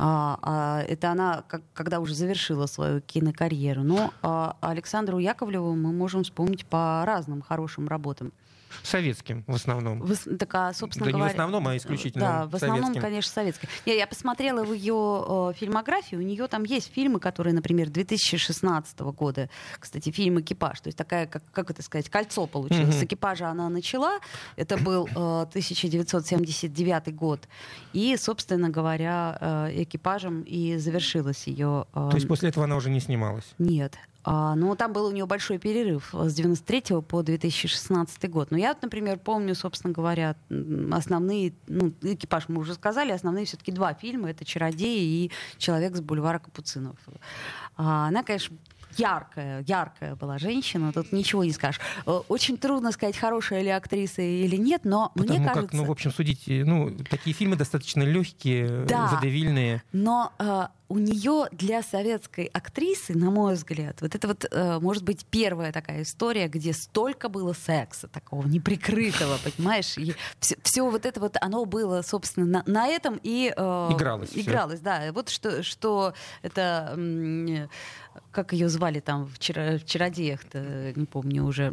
А, 0.03 0.39
а, 0.41 0.83
это 0.89 1.11
она, 1.11 1.45
как, 1.47 1.61
когда 1.75 2.01
уже 2.01 2.15
завершила 2.15 2.65
свою 2.65 3.03
кинокарьеру. 3.03 3.83
Но 3.83 4.15
а, 4.23 4.57
Александру 4.63 5.19
Яковлеву 5.19 5.75
мы 5.75 5.93
можем 5.93 6.25
вспомнить 6.25 6.65
по 6.65 7.03
разным 7.05 7.43
хорошим 7.43 7.87
работам. 7.87 8.33
Советским 8.83 9.45
в 9.47 9.55
основном. 9.55 10.01
В, 10.01 10.37
так, 10.37 10.55
а, 10.55 10.73
собственно 10.73 11.07
да 11.07 11.13
говоря, 11.13 11.25
не 11.25 11.31
в 11.31 11.33
основном, 11.33 11.69
а 11.69 11.77
исключительно 11.77 12.25
Да, 12.25 12.47
в 12.47 12.55
основном, 12.55 12.81
советским. 12.81 13.03
конечно, 13.03 13.33
советским. 13.33 13.69
Я, 13.87 13.95
я 13.95 14.07
посмотрела 14.07 14.65
в 14.65 14.73
ее 14.73 15.51
э, 15.51 15.53
фильмографию, 15.57 16.21
у 16.21 16.25
нее 16.25 16.47
там 16.49 16.65
есть 16.65 16.93
фильмы, 16.93 17.21
которые, 17.21 17.55
например, 17.55 17.89
2016 17.91 18.99
года, 19.01 19.49
кстати, 19.79 20.11
фильм 20.11 20.41
«Экипаж», 20.41 20.81
то 20.81 20.89
есть 20.89 20.99
такая, 20.99 21.27
как, 21.27 21.43
как 21.53 21.71
это 21.71 21.83
сказать, 21.83 22.09
кольцо 22.09 22.47
получилось. 22.47 22.95
Mm-hmm. 22.95 23.01
С 23.01 23.05
«Экипажа» 23.05 23.49
она 23.49 23.69
начала, 23.69 24.19
это 24.57 24.77
был 24.77 25.07
э, 25.07 25.43
1979 25.49 27.15
год, 27.15 27.49
и, 27.93 28.17
собственно 28.17 28.71
говоря, 28.71 29.39
э, 29.41 29.83
«Экипажем» 29.83 30.43
и 30.43 30.77
завершилась 30.77 31.47
ее... 31.47 31.87
Э, 31.95 32.09
то 32.11 32.17
есть 32.17 32.29
после 32.29 32.49
этого 32.49 32.65
она 32.65 32.77
уже 32.77 32.91
не 32.91 33.01
снималась? 33.01 33.55
Нет. 33.59 33.99
А, 34.23 34.55
но 34.55 34.75
там 34.75 34.93
был 34.93 35.07
у 35.07 35.13
него 35.13 35.27
большой 35.27 35.59
перерыв 35.59 36.11
с 36.13 36.35
93 36.35 37.01
по 37.03 37.23
2016 37.23 38.31
год. 38.31 38.51
Но 38.51 38.59
я, 38.59 38.77
например, 38.81 39.19
помню, 39.19 39.55
собственно 39.55 39.93
говоря, 39.93 40.37
основные, 40.93 41.55
ну, 41.67 41.93
экипаж 42.03 42.49
мы 42.49 42.61
уже 42.61 42.75
сказали, 42.75 43.13
основные 43.13 43.47
все-таки 43.47 43.73
два 43.73 43.95
фильма. 43.95 44.31
Это 44.31 44.45
«Чародеи» 44.45 45.25
и 45.25 45.31
«Человек 45.59 45.97
с 45.97 46.01
бульвара 46.01 46.39
Капуцинов». 46.39 46.97
А, 47.77 48.09
она, 48.09 48.23
конечно, 48.23 48.57
яркая, 48.97 49.65
яркая 49.67 50.17
была 50.17 50.39
женщина, 50.39 50.93
тут 50.93 51.13
ничего 51.13 51.45
не 51.45 51.53
скажешь. 51.53 51.81
Э, 52.07 52.21
очень 52.29 52.59
трудно 52.59 52.93
сказать, 52.93 53.17
хорошая 53.17 53.63
ли 53.63 53.71
актриса 53.71 54.23
или 54.23 54.57
нет, 54.57 54.85
но 54.85 55.13
Потому 55.15 55.39
мне 55.39 55.47
как, 55.47 55.55
кажется... 55.55 55.77
ну, 55.77 55.85
в 55.85 55.91
общем, 55.91 56.13
судить, 56.13 56.45
ну, 56.47 56.91
такие 57.09 57.35
фильмы 57.35 57.57
достаточно 57.57 58.03
легкие, 58.03 58.85
Да. 58.87 59.09
водевильные. 59.09 59.83
Но 59.93 60.33
э, 60.39 60.67
у 60.91 60.99
нее 60.99 61.47
для 61.53 61.83
советской 61.85 62.47
актрисы, 62.47 63.17
на 63.17 63.31
мой 63.31 63.55
взгляд, 63.55 64.01
вот 64.01 64.15
это 64.17 64.27
вот, 64.27 64.45
э, 64.51 64.81
может 64.81 65.05
быть, 65.05 65.25
первая 65.25 65.73
такая 65.73 66.03
история, 66.03 66.49
где 66.49 66.73
столько 66.73 67.29
было 67.29 67.53
секса 67.53 68.09
такого 68.09 68.45
неприкрытого, 68.47 69.39
понимаешь? 69.57 69.97
И 69.97 70.15
все, 70.41 70.91
вот 70.91 71.07
это 71.07 71.21
вот, 71.21 71.37
оно 71.41 71.65
было, 71.65 72.03
собственно, 72.03 72.45
на, 72.45 72.65
на 72.67 72.89
этом 72.89 73.21
и... 73.23 73.55
э, 73.57 73.89
Игралось. 73.93 74.31
Игралось, 74.35 74.81
да. 74.81 75.13
Вот 75.13 75.29
что, 75.29 75.63
что 75.63 76.13
это... 76.43 76.99
как 78.33 78.53
ее 78.53 78.69
звали 78.69 78.99
там 78.99 79.27
в, 79.27 79.39
чаро- 79.39 79.79
в 79.79 79.85
«Чародеях»-то, 79.85 80.93
не 80.97 81.07
помню 81.07 81.45
уже. 81.45 81.73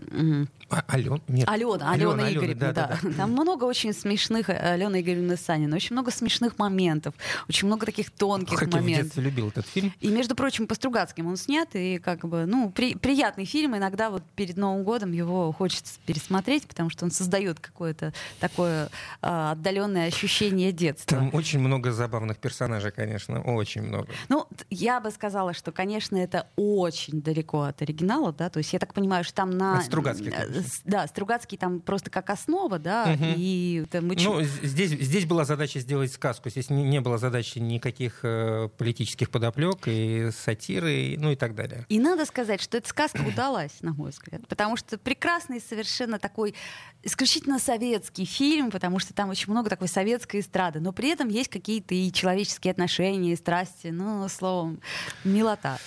А, 0.69 0.83
Ален? 0.89 1.21
Нет. 1.27 1.47
Алена, 1.49 1.73
Алена, 1.73 1.91
Алена 1.91 2.11
Алена, 2.13 2.31
Игоревна, 2.31 2.73
да. 2.73 2.87
да-да-да. 2.87 3.13
Там 3.17 3.31
много 3.31 3.63
очень 3.63 3.93
смешных, 3.93 4.49
Алена 4.49 4.99
Игоревна 4.99 5.37
Санина, 5.37 5.75
очень 5.75 5.93
много 5.93 6.11
смешных 6.11 6.59
моментов, 6.59 7.15
очень 7.47 7.67
много 7.67 7.85
таких 7.85 8.11
тонких 8.11 8.59
Как 8.59 8.67
я 8.73 8.79
в 8.79 8.81
моментов. 8.81 9.06
Детстве 9.07 9.23
любил 9.23 9.49
этот 9.49 9.65
фильм. 9.65 9.93
И, 9.99 10.07
между 10.09 10.35
прочим, 10.35 10.67
по 10.67 10.75
Стругацким 10.75 11.27
он 11.27 11.37
снят, 11.37 11.69
и 11.73 11.97
как 11.99 12.25
бы, 12.27 12.45
ну, 12.45 12.69
при- 12.71 12.95
приятный 12.95 13.45
фильм. 13.45 13.75
Иногда 13.75 14.09
вот 14.09 14.23
перед 14.35 14.57
Новым 14.57 14.83
годом 14.83 15.11
его 15.11 15.51
хочется 15.51 15.99
пересмотреть, 16.05 16.67
потому 16.67 16.89
что 16.89 17.05
он 17.05 17.11
создает 17.11 17.59
какое-то 17.59 18.13
такое 18.39 18.89
а, 19.21 19.51
отдаленное 19.51 20.07
ощущение 20.07 20.71
детства. 20.71 21.17
Там 21.17 21.29
очень 21.33 21.59
много 21.59 21.91
забавных 21.91 22.37
персонажей, 22.37 22.91
конечно, 22.91 23.41
очень 23.41 23.81
много. 23.81 24.07
Ну, 24.29 24.45
я 24.69 24.99
бы 24.99 25.11
сказала, 25.11 25.53
что, 25.53 25.71
конечно, 25.71 26.17
это 26.17 26.47
очень 26.55 27.21
далеко 27.21 27.61
от 27.63 27.81
оригинала, 27.81 28.33
да, 28.33 28.49
то 28.49 28.57
есть 28.59 28.73
я 28.73 28.79
так 28.79 28.93
понимаю, 28.93 29.23
что 29.23 29.33
там 29.35 29.51
на... 29.51 29.79
От 29.79 29.85
Стругацких, 29.85 30.33
э, 30.33 30.61
Да, 30.85 31.07
Стругацкий 31.07 31.57
там 31.57 31.79
просто 31.79 32.09
как 32.09 32.29
основа, 32.29 32.79
да, 32.79 33.05
Мгм. 33.07 33.33
и 33.37 33.85
там. 33.89 34.07
Ну, 34.07 34.41
здесь, 34.41 34.91
здесь 34.91 35.25
была 35.25 35.45
задача 35.45 35.79
сделать 35.79 36.11
сказку. 36.11 36.49
Здесь 36.49 36.69
не, 36.69 36.83
не 36.83 36.99
было 37.01 37.17
задачи 37.17 37.59
никаких 37.59 38.19
э, 38.23 38.69
политических 38.77 38.96
подоплек 39.29 39.87
и 39.87 40.29
сатиры, 40.31 41.15
ну 41.17 41.31
и 41.31 41.35
так 41.35 41.55
далее. 41.55 41.85
И 41.89 41.99
надо 41.99 42.25
сказать, 42.25 42.61
что 42.61 42.77
эта 42.77 42.87
сказка 42.87 43.21
удалась, 43.27 43.81
на 43.81 43.93
мой 43.93 44.11
взгляд, 44.11 44.47
потому 44.47 44.77
что 44.77 44.97
прекрасный 44.97 45.61
совершенно 45.61 46.19
такой 46.19 46.55
исключительно 47.03 47.59
советский 47.59 48.25
фильм, 48.25 48.71
потому 48.71 48.99
что 48.99 49.13
там 49.13 49.29
очень 49.29 49.51
много 49.51 49.69
такой 49.69 49.87
советской 49.87 50.41
эстрады, 50.41 50.79
но 50.79 50.91
при 50.91 51.09
этом 51.09 51.27
есть 51.29 51.49
какие-то 51.49 51.95
и 51.95 52.11
человеческие 52.11 52.71
отношения, 52.71 53.33
и 53.33 53.35
страсти, 53.35 53.87
ну, 53.87 54.27
словом, 54.29 54.79
милота. 55.23 55.77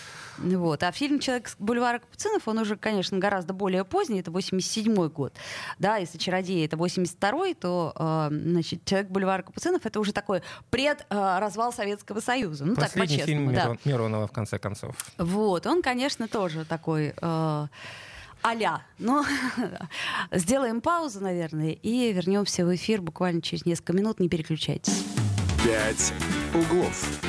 Вот. 0.40 0.82
А 0.82 0.90
фильм 0.92 1.18
«Человек 1.20 1.48
с 1.48 1.56
бульвара 1.58 1.98
Капуцинов», 1.98 2.48
он 2.48 2.58
уже, 2.58 2.76
конечно, 2.76 3.18
гораздо 3.18 3.52
более 3.52 3.84
поздний, 3.84 4.20
это 4.20 4.30
87 4.30 5.08
год. 5.08 5.34
Да, 5.78 5.96
если 5.98 6.18
«Чародеи»— 6.18 6.64
это 6.66 6.76
82 6.76 7.54
то, 7.54 7.92
э, 7.94 8.28
значит, 8.30 8.84
«Человек 8.84 9.10
бульвара 9.10 9.42
Капуцинов»— 9.42 9.82
это 9.84 10.00
уже 10.00 10.12
такой 10.12 10.42
пред-развал 10.70 11.72
Советского 11.72 12.20
Союза. 12.20 12.64
Ну, 12.64 12.74
так, 12.74 12.84
Последний 12.92 13.18
фильм 13.18 13.46
по-честному, 13.48 13.52
да. 13.52 13.62
Мирон- 13.64 13.78
Миронова, 13.84 14.26
в 14.26 14.32
конце 14.32 14.58
концов. 14.58 14.96
Вот, 15.18 15.66
он, 15.66 15.82
конечно, 15.82 16.26
тоже 16.26 16.64
такой 16.64 17.14
э, 17.20 17.66
а-ля. 18.42 18.82
Но 18.98 19.24
сделаем 20.32 20.80
паузу, 20.80 21.20
наверное, 21.20 21.72
и 21.72 22.12
вернемся 22.12 22.64
в 22.64 22.74
эфир 22.74 23.02
буквально 23.02 23.42
через 23.42 23.66
несколько 23.66 23.92
минут. 23.92 24.20
Не 24.20 24.28
переключайтесь. 24.28 25.04
«Пять 25.64 26.12
углов». 26.54 27.20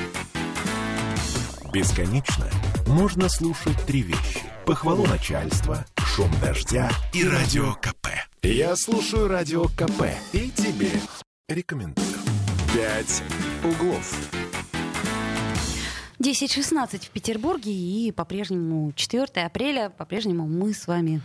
Бесконечно 1.73 2.47
можно 2.91 3.29
слушать 3.29 3.77
три 3.87 4.01
вещи. 4.01 4.41
Похвалу 4.65 5.05
начальства, 5.07 5.85
шум 5.97 6.29
дождя 6.41 6.89
и 7.13 7.25
радио 7.27 7.73
КП. 7.75 8.07
Я 8.43 8.75
слушаю 8.75 9.27
радио 9.27 9.65
КП 9.65 10.03
и 10.33 10.49
тебе 10.51 10.91
рекомендую. 11.47 12.07
«Пять 12.73 13.23
углов». 13.63 14.13
10.16 16.19 17.05
в 17.05 17.09
Петербурге 17.09 17.71
и 17.73 18.11
по-прежнему 18.11 18.91
4 18.95 19.25
апреля, 19.45 19.89
по-прежнему 19.89 20.47
мы 20.47 20.73
с 20.73 20.85
вами 20.85 21.21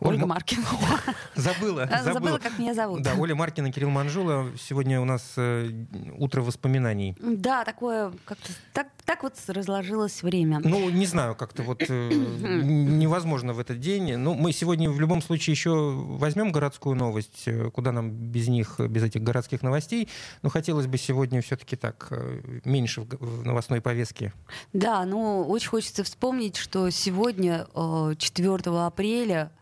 Ольга 0.00 0.12
Ольга- 0.22 0.26
Маркина. 0.26 0.66
Забыла, 1.34 1.84
А, 1.90 1.98
забыла. 2.02 2.12
Забыла, 2.14 2.38
как 2.38 2.58
меня 2.58 2.74
зовут. 2.74 3.02
Да, 3.02 3.14
Оля 3.14 3.34
Маркина, 3.34 3.72
Кирилл 3.72 3.88
Манжула. 3.90 4.48
Сегодня 4.60 5.00
у 5.00 5.04
нас 5.06 5.32
э, 5.36 5.70
утро 6.18 6.42
воспоминаний. 6.42 7.16
Да, 7.20 7.64
такое 7.64 8.12
как-то 8.26 8.52
так, 8.74 8.88
так 9.08 9.22
вот 9.22 9.32
разложилось 9.48 10.22
время. 10.22 10.60
Ну, 10.62 10.90
не 10.90 11.06
знаю, 11.06 11.34
как-то 11.34 11.62
вот 11.62 11.82
э, 11.88 12.10
невозможно 12.12 13.54
в 13.54 13.58
этот 13.58 13.80
день. 13.80 14.18
Ну, 14.18 14.34
мы 14.34 14.52
сегодня 14.52 14.90
в 14.90 15.00
любом 15.00 15.22
случае 15.22 15.52
еще 15.52 15.70
возьмем 15.70 16.52
городскую 16.52 16.94
новость, 16.94 17.44
э, 17.46 17.70
куда 17.70 17.90
нам 17.90 18.10
без 18.10 18.48
них, 18.48 18.78
без 18.78 19.02
этих 19.02 19.22
городских 19.22 19.62
новостей. 19.62 20.10
Но 20.42 20.50
хотелось 20.50 20.86
бы 20.86 20.98
сегодня 20.98 21.40
все-таки 21.40 21.74
так 21.74 22.08
э, 22.10 22.60
меньше 22.66 23.00
в 23.00 23.46
новостной 23.46 23.80
повестке. 23.80 24.34
Да, 24.74 25.06
ну 25.06 25.42
очень 25.48 25.70
хочется 25.70 26.04
вспомнить, 26.04 26.56
что 26.56 26.90
сегодня, 26.90 27.66
э, 27.74 28.14
4 28.18 28.56
апреля, 28.84 29.52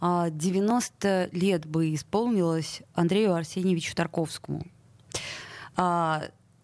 э, 0.00 0.28
90 0.30 1.28
лет 1.32 1.66
бы 1.66 1.92
исполнилось 1.94 2.80
Андрею 2.94 3.34
Арсеньевичу 3.34 3.94
Тарковскому. 3.94 4.64
А, 5.76 6.22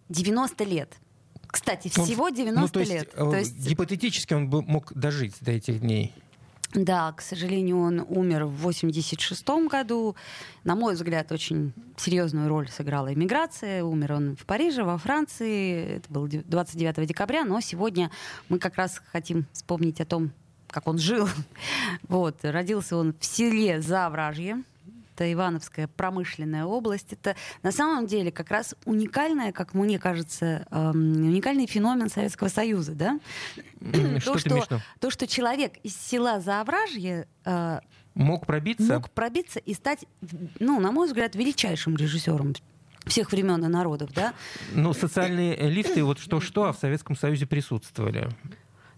90 0.09 0.63
лет. 0.63 1.00
Кстати, 1.51 1.91
Он- 1.97 2.05
всего 2.05 2.29
90 2.29 2.61
ну, 2.61 2.67
то 2.69 2.79
есть, 2.79 2.91
лет. 2.91 3.09
э, 3.13 3.17
То 3.17 3.37
есть, 3.37 3.57
гипотетически 3.67 4.33
он 4.33 4.49
бы 4.49 4.61
мог 4.61 4.91
дожить 4.93 5.35
до 5.41 5.51
этих 5.51 5.81
дней. 5.81 6.13
да, 6.73 7.11
к 7.11 7.21
сожалению, 7.21 7.79
он 7.79 8.05
умер 8.07 8.45
в 8.45 8.55
86 8.61 9.67
году. 9.67 10.15
На 10.63 10.75
мой 10.75 10.93
взгляд, 10.93 11.29
очень 11.33 11.73
серьезную 11.97 12.47
роль 12.47 12.69
сыграла 12.69 13.13
иммиграция. 13.13 13.83
Умер 13.83 14.13
он 14.13 14.35
в 14.37 14.45
Париже, 14.45 14.83
во 14.83 14.97
Франции. 14.97 15.97
Это 15.97 16.09
было 16.13 16.29
29 16.29 17.05
декабря. 17.05 17.43
Но 17.43 17.59
сегодня 17.59 18.09
мы 18.47 18.57
как 18.57 18.77
раз 18.77 19.01
хотим 19.11 19.45
вспомнить 19.51 19.99
о 19.99 20.05
том, 20.05 20.31
как 20.69 20.87
он 20.87 20.97
жил. 20.97 21.27
Вот. 22.07 22.37
Родился 22.43 22.95
он 22.95 23.13
в 23.19 23.25
селе 23.25 23.81
Завражье. 23.81 24.63
Это 25.13 25.31
Ивановская 25.31 25.87
промышленная 25.87 26.65
область. 26.65 27.13
Это 27.13 27.35
на 27.63 27.71
самом 27.71 28.07
деле 28.07 28.31
как 28.31 28.49
раз 28.49 28.75
уникальная, 28.85 29.51
как 29.51 29.73
мне 29.73 29.99
кажется, 29.99 30.65
эм, 30.71 31.13
уникальный 31.15 31.67
феномен 31.67 32.09
Советского 32.09 32.47
Союза, 32.47 32.93
да? 32.93 33.19
Что 34.19 34.33
то, 34.33 34.61
что, 34.61 34.81
то, 34.99 35.09
что 35.09 35.27
человек 35.27 35.73
из 35.83 35.95
села 35.95 36.39
Заовражье 36.39 37.27
э, 37.45 37.79
Мог 38.13 38.45
пробиться? 38.45 38.93
мог 38.95 39.09
пробиться 39.11 39.59
и 39.59 39.73
стать, 39.73 40.05
ну, 40.59 40.79
на 40.79 40.91
мой 40.91 41.07
взгляд, 41.07 41.35
величайшим 41.35 41.95
режиссером 41.95 42.53
всех 43.05 43.31
времен 43.31 43.63
и 43.65 43.67
народов, 43.67 44.11
да? 44.13 44.33
Ну, 44.73 44.93
социальные 44.93 45.55
лифты, 45.69 46.03
вот 46.03 46.19
что-что, 46.19 46.65
а 46.65 46.73
в 46.73 46.77
Советском 46.77 47.15
Союзе 47.15 47.45
присутствовали. 47.47 48.29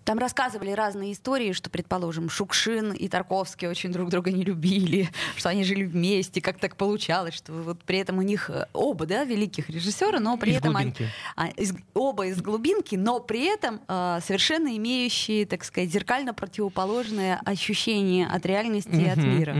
Там 0.05 0.17
рассказывали 0.17 0.71
разные 0.71 1.13
истории, 1.13 1.53
что, 1.53 1.69
предположим, 1.69 2.29
Шукшин 2.29 2.91
и 2.91 3.07
Тарковский 3.07 3.67
очень 3.67 3.91
друг 3.91 4.09
друга 4.09 4.31
не 4.31 4.43
любили, 4.43 5.09
что 5.37 5.49
они 5.49 5.63
жили 5.63 5.83
вместе, 5.85 6.41
как 6.41 6.59
так 6.59 6.75
получалось, 6.75 7.33
что 7.35 7.53
вот 7.53 7.83
при 7.83 7.99
этом 7.99 8.17
у 8.17 8.21
них 8.21 8.49
э, 8.49 8.67
оба, 8.73 9.05
да, 9.05 9.23
великих 9.23 9.69
режиссера, 9.69 10.19
но 10.19 10.37
при 10.37 10.51
Из 10.51 10.57
этом 10.57 10.75
они, 10.75 10.91
а, 11.35 11.47
из- 11.49 11.73
оба 11.93 12.27
из 12.27 12.41
глубинки, 12.41 12.95
но 12.95 13.19
при 13.19 13.45
этом 13.45 13.79
э, 13.87 14.19
совершенно 14.25 14.75
имеющие, 14.75 15.45
так 15.45 15.63
сказать, 15.63 15.89
зеркально 15.89 16.33
противоположное 16.33 17.39
ощущение 17.45 18.27
от 18.27 18.45
реальности 18.45 18.89
и 18.95 19.07
от 19.07 19.17
мира. 19.17 19.53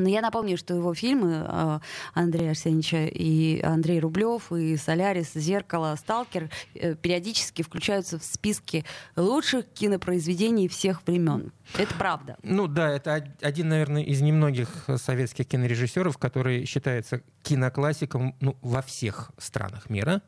Но 0.00 0.08
я 0.08 0.22
напомню, 0.22 0.56
что 0.56 0.74
его 0.74 0.94
фильмы 0.94 1.44
э, 1.46 1.80
Андрея 2.14 2.50
Арсеньевича 2.50 3.04
и 3.06 3.60
Андрей 3.60 4.00
Рублев, 4.00 4.50
и 4.50 4.76
«Солярис», 4.78 5.32
«Зеркало», 5.34 5.94
«Сталкер» 5.96 6.50
э, 6.74 6.94
периодически 6.94 7.62
включаются 7.62 8.18
в 8.18 8.24
списки 8.24 8.84
лучших 9.16 9.66
кинопроизведений 9.66 10.68
всех 10.68 11.06
времен. 11.06 11.52
Это 11.76 11.94
правда. 11.96 12.36
Ну 12.42 12.66
да, 12.66 12.90
это 12.90 13.16
од- 13.16 13.42
один, 13.42 13.68
наверное, 13.68 14.02
из 14.02 14.22
немногих 14.22 14.86
советских 14.96 15.46
кинорежиссеров, 15.46 16.16
который 16.16 16.64
считается 16.64 17.20
киноклассиком 17.42 18.34
ну, 18.40 18.56
во 18.62 18.80
всех 18.80 19.30
странах 19.36 19.90
мира. 19.90 20.22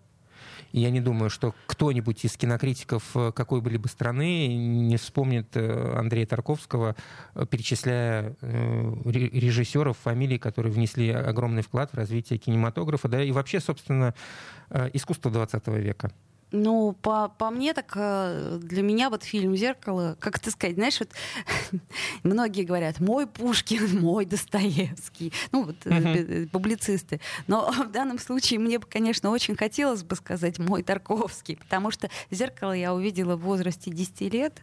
Я 0.73 0.91
не 0.91 1.01
думаю, 1.01 1.29
что 1.29 1.55
кто-нибудь 1.67 2.25
из 2.25 2.37
кинокритиков 2.37 3.05
э, 3.15 3.33
какой 3.33 3.61
бы 3.61 3.71
либо 3.71 3.89
страны 3.89 4.49
не 4.49 4.97
вспомнит 4.97 5.49
э, 5.55 5.97
Андрея 5.99 6.27
Тарковского, 6.27 6.97
э, 7.35 7.47
перечисляя 7.47 8.35
ре- 8.41 9.29
режиссеров, 9.29 9.99
фамилий, 9.99 10.39
которые 10.39 10.73
внесли 10.73 11.11
огромный 11.11 11.63
вклад 11.63 11.93
в 11.93 11.97
развитие 11.97 12.39
кинематографа, 12.39 13.09
да, 13.09 13.23
и 13.23 13.31
вообще, 13.33 13.61
собственно, 13.61 14.15
искусство 14.95 15.31
20 15.31 15.67
века. 15.69 16.11
Ну, 16.53 16.93
по, 17.01 17.29
по 17.29 17.51
мне, 17.51 17.73
так 17.73 17.93
э, 17.95 18.59
для 18.63 18.83
меня 18.83 19.09
вот 19.09 19.25
фильм 19.25 19.57
«Зеркало», 19.57 20.17
как 20.21 20.37
это 20.37 20.51
сказать, 20.51 20.77
знаешь, 20.77 21.01
вот 21.01 21.09
многие 22.23 22.65
говорят, 22.65 23.01
мой 23.01 23.27
Пушкин, 23.27 24.01
мой 24.01 24.27
Достоевский, 24.27 25.33
ну 25.51 25.65
вот 25.65 25.77
э, 25.87 26.47
публицисты. 26.53 27.21
Но 27.47 27.73
в 27.73 27.91
данном 27.91 28.19
случае 28.19 28.61
мне 28.61 28.79
бы, 28.79 28.87
конечно, 28.87 29.31
очень 29.31 29.57
хотелось 29.57 30.05
бы 30.05 30.15
сказать 30.15 30.59
мой 30.59 30.83
Тарковский, 30.83 31.57
потому 31.57 31.91
что 31.91 32.11
«Зеркало» 32.31 32.73
я 32.73 32.93
увидела 32.93 33.37
в 33.37 33.41
возрасте 33.41 33.91
10 33.91 34.21
лет. 34.33 34.63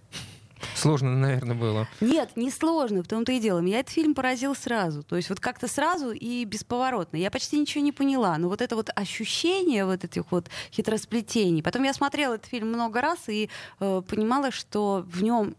Сложно, 0.76 1.16
наверное, 1.16 1.56
было. 1.56 1.88
Нет, 2.02 2.32
не 2.36 2.52
сложно, 2.52 3.04
в 3.04 3.08
том-то 3.08 3.32
и 3.32 3.40
дело. 3.40 3.60
Меня 3.60 3.80
этот 3.80 3.94
фильм 3.94 4.14
поразил 4.14 4.56
сразу. 4.56 5.04
То 5.04 5.16
есть 5.16 5.30
вот 5.30 5.40
как-то 5.40 5.68
сразу 5.68 6.12
и 6.12 6.46
бесповоротно. 6.46 7.18
Я 7.18 7.32
почти 7.32 7.60
ничего 7.60 7.84
не 7.84 7.92
поняла, 7.92 8.38
но 8.38 8.50
вот 8.50 8.62
это 8.62 8.76
вот 8.76 8.90
ощущение 8.96 9.86
вот 9.86 10.04
этих 10.04 10.32
вот 10.32 10.50
хитросплетений. 10.72 11.64
Потом 11.64 11.84
я 11.84 11.94
смотрела 11.94 12.36
этот 12.36 12.48
фильм 12.48 12.70
много 12.70 13.02
раз 13.02 13.18
и 13.28 13.50
э, 13.80 14.02
понимала, 14.08 14.52
что 14.52 15.06
в 15.08 15.24
нем 15.24 15.56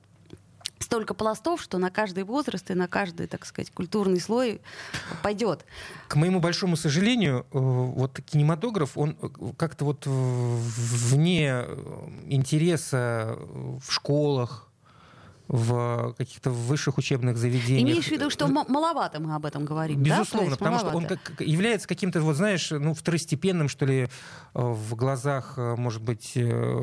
столько 0.79 1.15
пластов, 1.15 1.63
что 1.63 1.79
на 1.79 1.91
каждый 1.91 2.25
возраст 2.25 2.71
и 2.71 2.75
на 2.75 2.89
каждый, 2.89 3.27
так 3.27 3.45
сказать, 3.47 3.71
культурный 3.71 4.21
слой 4.21 4.61
пойдет. 5.23 5.65
К 6.09 6.17
моему 6.17 6.41
большому 6.41 6.77
сожалению, 6.77 7.47
э, 7.53 7.59
вот 7.59 8.21
кинематограф, 8.21 8.97
он 8.97 9.17
э, 9.21 9.29
как-то 9.57 9.85
вот 9.85 10.07
вне 10.07 11.65
интереса 12.27 13.39
в 13.39 13.93
школах, 13.93 14.70
в 15.51 16.15
каких-то 16.17 16.51
высших 16.51 16.97
учебных 16.97 17.37
заведениях. 17.37 17.83
Имеешь 17.83 18.07
в 18.07 18.11
виду, 18.13 18.31
что 18.31 18.47
маловато 18.47 19.19
мы 19.19 19.35
об 19.35 19.45
этом 19.45 19.65
говорим, 19.65 20.01
Безусловно, 20.01 20.51
да? 20.51 20.57
потому 20.57 20.77
маловато. 20.77 21.07
что 21.07 21.15
он 21.15 21.19
как, 21.19 21.41
является 21.41 21.89
каким-то, 21.89 22.21
вот 22.21 22.37
знаешь, 22.37 22.71
ну, 22.71 22.95
второстепенным, 22.95 23.69
что 23.69 23.85
ли, 23.85 24.03
э, 24.03 24.09
в 24.55 24.95
глазах, 24.95 25.55
э, 25.57 25.75
может 25.75 26.03
быть... 26.03 26.35
Э, 26.37 26.79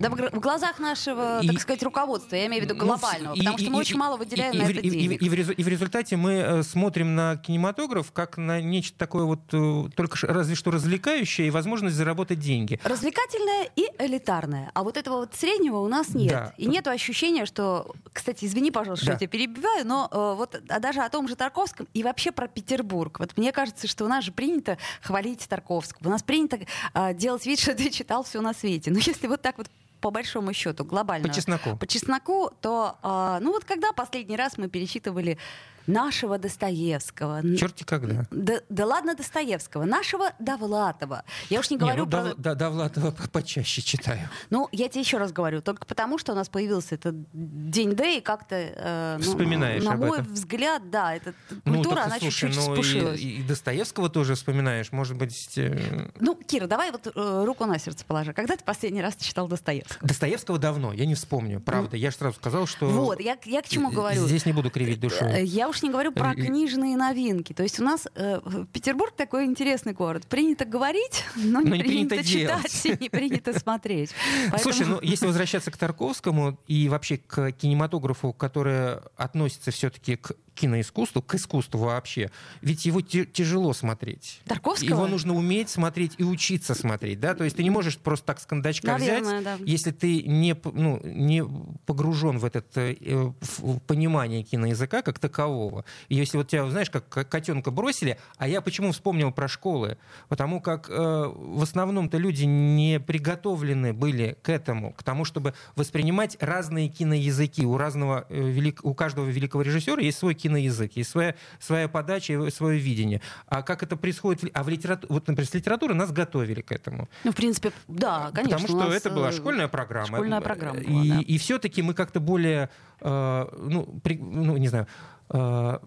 да, 0.00 0.08
в 0.08 0.40
глазах 0.40 0.78
нашего, 0.78 1.42
и, 1.42 1.48
так 1.48 1.60
сказать, 1.60 1.82
руководства, 1.82 2.36
я 2.36 2.46
имею 2.46 2.62
в 2.62 2.64
виду 2.64 2.74
ну, 2.74 2.86
глобального, 2.86 3.34
ну, 3.34 3.38
потому 3.38 3.58
и, 3.58 3.60
что 3.60 3.70
мы 3.70 3.76
и, 3.76 3.80
очень 3.80 3.98
мало 3.98 4.16
выделяем 4.16 4.54
и, 4.54 4.58
на 4.58 4.62
и, 4.62 4.72
это 4.72 4.80
и, 4.80 4.90
денег. 4.90 5.22
И, 5.22 5.26
и, 5.26 5.28
в, 5.28 5.50
и 5.50 5.62
в 5.62 5.68
результате 5.68 6.16
мы 6.16 6.62
смотрим 6.62 7.14
на 7.14 7.36
кинематограф 7.36 8.12
как 8.12 8.38
на 8.38 8.62
нечто 8.62 8.96
такое 8.96 9.24
вот 9.24 9.46
только 9.94 10.16
разве 10.22 10.54
что 10.54 10.70
развлекающее 10.70 11.48
и 11.48 11.50
возможность 11.50 11.96
заработать 11.96 12.38
деньги. 12.38 12.80
Развлекательное 12.82 13.68
и 13.76 13.88
элитарное. 13.98 14.70
А 14.72 14.84
вот 14.84 14.96
этого 14.96 15.16
вот 15.16 15.34
среднего 15.34 15.80
у 15.80 15.88
нас 15.88 16.14
нет. 16.14 16.32
Да. 16.32 16.54
И 16.56 16.66
нет 16.66 16.86
ощущения, 16.88 17.44
что 17.44 17.73
кстати, 18.12 18.44
извини, 18.44 18.70
пожалуйста, 18.70 19.06
да. 19.06 19.12
что 19.12 19.24
я 19.24 19.28
тебя 19.28 19.28
перебиваю, 19.28 19.86
но 19.86 20.08
э, 20.10 20.34
вот 20.36 20.60
а 20.68 20.78
даже 20.80 21.00
о 21.00 21.08
том 21.08 21.28
же 21.28 21.36
Тарковском 21.36 21.88
и 21.94 22.02
вообще 22.02 22.32
про 22.32 22.48
Петербург. 22.48 23.18
Вот 23.18 23.36
мне 23.36 23.52
кажется, 23.52 23.86
что 23.86 24.04
у 24.04 24.08
нас 24.08 24.24
же 24.24 24.32
принято 24.32 24.78
хвалить 25.02 25.48
Тарковского. 25.48 26.08
У 26.08 26.10
нас 26.10 26.22
принято 26.22 26.58
э, 26.94 27.14
делать 27.14 27.46
вид, 27.46 27.58
что 27.60 27.74
ты 27.74 27.90
читал 27.90 28.24
все 28.24 28.40
на 28.40 28.54
свете. 28.54 28.90
Но 28.90 28.98
если 28.98 29.26
вот 29.26 29.42
так 29.42 29.58
вот 29.58 29.68
по 30.00 30.10
большому 30.10 30.52
счету 30.52 30.84
глобально 30.84 31.26
по 31.26 31.34
чесноку, 31.34 31.76
по 31.78 31.86
чесноку 31.86 32.50
то 32.60 32.98
э, 33.02 33.38
ну 33.40 33.52
вот 33.52 33.64
когда 33.64 33.92
последний 33.92 34.36
раз 34.36 34.58
мы 34.58 34.68
перечитывали 34.68 35.38
нашего 35.86 36.38
Достоевского. 36.38 37.42
Черти 37.56 37.84
когда. 37.84 38.24
Да, 38.30 38.60
да 38.68 38.86
ладно 38.86 39.14
Достоевского, 39.14 39.84
нашего 39.84 40.32
Довлатова. 40.38 41.24
Я 41.50 41.60
уж 41.60 41.70
не 41.70 41.76
говорю 41.76 42.04
не, 42.06 42.10
ну, 42.10 42.10
про... 42.10 42.34
Да, 42.36 42.54
Довлатова 42.54 43.14
почаще 43.32 43.82
читаю. 43.82 44.28
Ну, 44.50 44.68
я 44.72 44.88
тебе 44.88 45.00
еще 45.00 45.18
раз 45.18 45.32
говорю, 45.32 45.62
только 45.62 45.86
потому, 45.86 46.18
что 46.18 46.32
у 46.32 46.34
нас 46.34 46.48
появился 46.48 46.94
этот 46.94 47.16
день 47.32 47.94
Д, 47.94 48.18
и 48.18 48.20
как-то... 48.20 48.54
Э, 48.56 49.16
ну, 49.18 49.24
Вспоминаешь 49.24 49.82
На 49.82 49.96
мой 49.96 50.20
этом. 50.20 50.32
взгляд, 50.32 50.90
да, 50.90 51.14
эта 51.14 51.34
ну, 51.64 51.74
культура, 51.74 51.96
ну, 51.96 52.02
она 52.02 52.20
чуть-чуть 52.20 52.56
ну, 52.56 52.62
спушилась. 52.62 53.20
И, 53.20 53.40
и 53.40 53.42
Достоевского 53.42 54.08
тоже 54.08 54.34
вспоминаешь, 54.34 54.92
может 54.92 55.16
быть... 55.16 55.52
Э... 55.56 56.10
Ну, 56.20 56.34
Кира, 56.34 56.66
давай 56.66 56.90
вот 56.90 57.06
э, 57.06 57.44
руку 57.44 57.64
на 57.66 57.78
сердце 57.78 58.04
положи. 58.04 58.32
Когда 58.32 58.56
ты 58.56 58.64
последний 58.64 59.02
раз 59.02 59.16
читал 59.16 59.48
Достоевского? 59.48 60.06
Достоевского 60.06 60.58
давно, 60.58 60.92
я 60.92 61.06
не 61.06 61.14
вспомню, 61.14 61.60
правда. 61.60 61.96
Mm. 61.96 62.00
Я 62.00 62.10
же 62.10 62.16
сразу 62.16 62.36
сказал, 62.36 62.66
что... 62.66 62.86
Вот, 62.86 63.20
я, 63.20 63.36
я 63.44 63.62
к 63.62 63.68
чему 63.68 63.90
говорю. 63.90 64.26
Здесь 64.26 64.46
не 64.46 64.52
буду 64.52 64.70
кривить 64.70 65.00
душу. 65.00 65.24
Э, 65.24 65.42
я 65.42 65.68
уж 65.74 65.82
не 65.82 65.90
говорю 65.90 66.12
про 66.12 66.34
книжные 66.34 66.96
новинки. 66.96 67.52
То 67.52 67.62
есть 67.62 67.80
у 67.80 67.84
нас 67.84 68.06
э, 68.14 68.40
Петербург 68.72 69.12
такой 69.16 69.44
интересный 69.44 69.92
город. 69.92 70.26
Принято 70.26 70.64
говорить, 70.64 71.24
но 71.36 71.60
не, 71.60 71.70
но 71.70 71.76
не 71.76 71.82
принято, 71.82 72.16
принято 72.16 72.28
читать 72.28 72.86
и 72.86 73.02
не 73.02 73.10
принято 73.10 73.58
смотреть. 73.58 74.10
Поэтому... 74.50 74.62
Слушай, 74.62 74.86
ну 74.86 74.98
если 75.02 75.26
возвращаться 75.26 75.70
к 75.70 75.76
Тарковскому 75.76 76.58
и 76.66 76.88
вообще 76.88 77.18
к 77.18 77.52
кинематографу, 77.52 78.32
который 78.32 78.98
относится 79.16 79.70
все-таки 79.70 80.16
к 80.16 80.32
киноискусству, 80.54 81.22
к 81.22 81.34
искусству 81.34 81.80
вообще, 81.80 82.30
ведь 82.60 82.84
его 82.84 83.00
тяжело 83.00 83.72
смотреть. 83.72 84.40
Тарковского? 84.46 84.88
Его 84.88 85.06
нужно 85.06 85.34
уметь 85.34 85.68
смотреть 85.68 86.14
и 86.18 86.24
учиться 86.24 86.74
смотреть, 86.74 87.20
да, 87.20 87.34
то 87.34 87.44
есть 87.44 87.56
ты 87.56 87.62
не 87.62 87.70
можешь 87.70 87.98
просто 87.98 88.26
так 88.26 88.40
с 88.40 88.46
кондачка 88.46 88.92
Наверное, 88.92 89.40
взять, 89.40 89.58
да. 89.58 89.64
если 89.64 89.90
ты 89.90 90.22
не, 90.22 90.56
ну, 90.64 91.00
не 91.04 91.44
погружен 91.86 92.38
в 92.38 92.44
это 92.44 92.62
э, 92.76 93.32
в 93.40 93.78
понимание 93.80 94.42
киноязыка 94.42 95.02
как 95.02 95.18
такового. 95.18 95.84
И 96.08 96.14
если 96.14 96.36
вот 96.36 96.48
тебя, 96.48 96.68
знаешь, 96.70 96.90
как 96.90 97.08
котенка 97.08 97.70
бросили, 97.70 98.18
а 98.36 98.48
я 98.48 98.60
почему 98.60 98.92
вспомнил 98.92 99.32
про 99.32 99.48
школы? 99.48 99.98
Потому 100.28 100.60
как 100.60 100.88
э, 100.88 100.92
в 100.92 101.62
основном-то 101.62 102.18
люди 102.18 102.44
не 102.44 103.00
приготовлены 103.00 103.92
были 103.92 104.36
к 104.42 104.48
этому, 104.48 104.92
к 104.92 105.02
тому, 105.02 105.24
чтобы 105.24 105.54
воспринимать 105.76 106.36
разные 106.40 106.88
киноязыки. 106.88 107.64
У 107.64 107.76
разного, 107.76 108.26
э, 108.28 108.40
велик, 108.40 108.80
у 108.82 108.94
каждого 108.94 109.26
великого 109.26 109.62
режиссера 109.62 110.00
есть 110.00 110.18
свой 110.18 110.34
киноязык, 110.44 110.92
есть 110.96 111.10
своя, 111.10 111.34
своя 111.58 111.88
подача, 111.88 112.50
свое 112.50 112.78
видение. 112.78 113.22
А 113.46 113.62
как 113.62 113.82
это 113.82 113.96
происходит? 113.96 114.50
А 114.52 114.62
в 114.62 114.68
литературе, 114.68 115.12
вот, 115.12 115.26
например, 115.26 115.48
с 115.48 115.54
литературой 115.54 115.96
нас 115.96 116.12
готовили 116.12 116.60
к 116.60 116.70
этому. 116.70 117.08
Ну, 117.24 117.32
в 117.32 117.34
принципе, 117.34 117.72
да, 117.88 118.30
конечно. 118.34 118.58
Потому 118.58 118.82
что 118.82 118.92
это 118.92 119.10
была 119.10 119.30
э, 119.30 119.32
школьная 119.32 119.68
программа. 119.68 120.06
Школьная 120.06 120.40
программа 120.40 120.80
была, 120.80 121.02
и, 121.02 121.08
да. 121.08 121.20
и 121.20 121.38
все-таки 121.38 121.80
мы 121.82 121.94
как-то 121.94 122.20
более, 122.20 122.68
э, 123.00 123.46
ну, 123.58 124.00
при, 124.02 124.18
ну, 124.18 124.56
не 124.58 124.68
знаю, 124.68 124.86
э, 125.30 125.78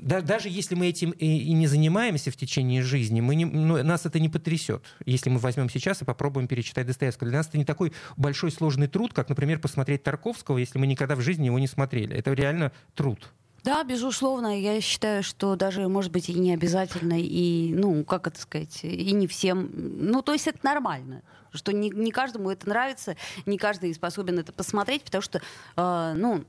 да, 0.00 0.22
даже 0.22 0.48
если 0.48 0.74
мы 0.74 0.88
этим 0.88 1.10
и, 1.10 1.26
и 1.26 1.52
не 1.52 1.66
занимаемся 1.66 2.30
в 2.30 2.36
течение 2.36 2.82
жизни, 2.82 3.20
мы 3.20 3.34
не, 3.34 3.44
ну, 3.44 3.82
нас 3.82 4.06
это 4.06 4.18
не 4.18 4.28
потрясет. 4.28 4.82
Если 5.04 5.28
мы 5.28 5.38
возьмем 5.38 5.68
сейчас 5.68 6.00
и 6.00 6.04
попробуем 6.04 6.48
перечитать 6.48 6.86
Достоевского. 6.86 7.28
Для 7.28 7.38
нас 7.38 7.48
это 7.48 7.58
не 7.58 7.64
такой 7.64 7.92
большой 8.16 8.50
сложный 8.50 8.88
труд, 8.88 9.12
как, 9.12 9.28
например, 9.28 9.58
посмотреть 9.58 10.02
Тарковского, 10.02 10.58
если 10.58 10.78
мы 10.78 10.86
никогда 10.86 11.16
в 11.16 11.20
жизни 11.20 11.46
его 11.46 11.58
не 11.58 11.66
смотрели. 11.66 12.16
Это 12.16 12.32
реально 12.32 12.72
труд. 12.94 13.30
Да, 13.64 13.84
безусловно, 13.84 14.58
я 14.58 14.80
считаю, 14.80 15.22
что 15.22 15.56
даже, 15.56 15.86
может 15.88 16.10
быть, 16.12 16.28
и 16.28 16.34
не 16.34 16.54
обязательно, 16.54 17.14
и, 17.20 17.74
ну, 17.74 18.04
как 18.04 18.26
это 18.26 18.40
сказать, 18.40 18.80
и 18.84 19.12
не 19.12 19.26
всем, 19.26 19.70
ну, 19.74 20.22
то 20.22 20.32
есть 20.32 20.46
это 20.46 20.58
нормально, 20.62 21.22
что 21.52 21.72
не, 21.72 21.90
не 21.90 22.10
каждому 22.10 22.50
это 22.50 22.68
нравится, 22.68 23.16
не 23.46 23.58
каждый 23.58 23.94
способен 23.94 24.38
это 24.38 24.52
посмотреть, 24.52 25.04
потому 25.04 25.22
что, 25.22 25.42
э, 25.76 26.14
ну, 26.16 26.44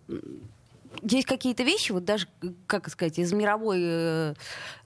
есть 1.02 1.28
какие-то 1.28 1.64
вещи, 1.64 1.92
вот 1.92 2.06
даже, 2.06 2.28
как 2.68 2.90
сказать, 2.90 3.18
из 3.20 3.32
мировой 3.34 3.80
э, 3.82 4.34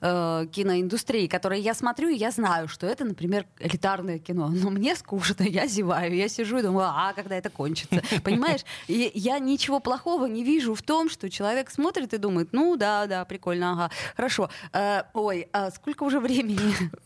э, 0.00 0.46
киноиндустрии, 0.52 1.26
которые 1.26 1.60
я 1.60 1.74
смотрю, 1.74 2.08
и 2.08 2.16
я 2.16 2.30
знаю, 2.30 2.68
что 2.68 2.86
это, 2.86 3.04
например, 3.04 3.46
элитарное 3.58 4.18
кино. 4.18 4.48
Но 4.48 4.70
мне 4.70 4.96
скучно, 4.96 5.42
я 5.42 5.66
зеваю, 5.66 6.14
я 6.14 6.28
сижу 6.28 6.58
и 6.58 6.62
думаю, 6.62 6.88
а 6.88 7.12
когда 7.14 7.36
это 7.36 7.50
кончится? 7.50 8.02
Понимаешь? 8.24 8.62
И 8.86 9.10
я 9.14 9.38
ничего 9.38 9.80
плохого 9.80 10.26
не 10.26 10.44
вижу 10.44 10.74
в 10.74 10.82
том, 10.82 11.10
что 11.10 11.28
человек 11.28 11.70
смотрит 11.70 12.14
и 12.14 12.18
думает, 12.18 12.50
ну 12.52 12.76
да, 12.76 13.06
да, 13.06 13.24
прикольно, 13.24 13.72
ага, 13.72 13.90
хорошо. 14.16 14.50
Э, 14.72 15.02
ой, 15.12 15.48
а 15.52 15.70
сколько 15.70 16.04
уже 16.04 16.20
времени? 16.20 16.60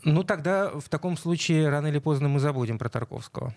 Ну 0.04 0.24
тогда 0.24 0.70
в 0.70 0.88
таком 0.88 1.16
случае 1.16 1.68
рано 1.68 1.88
или 1.88 1.98
поздно 1.98 2.28
мы 2.28 2.40
забудем 2.40 2.78
про 2.78 2.88
Тарковского. 2.88 3.54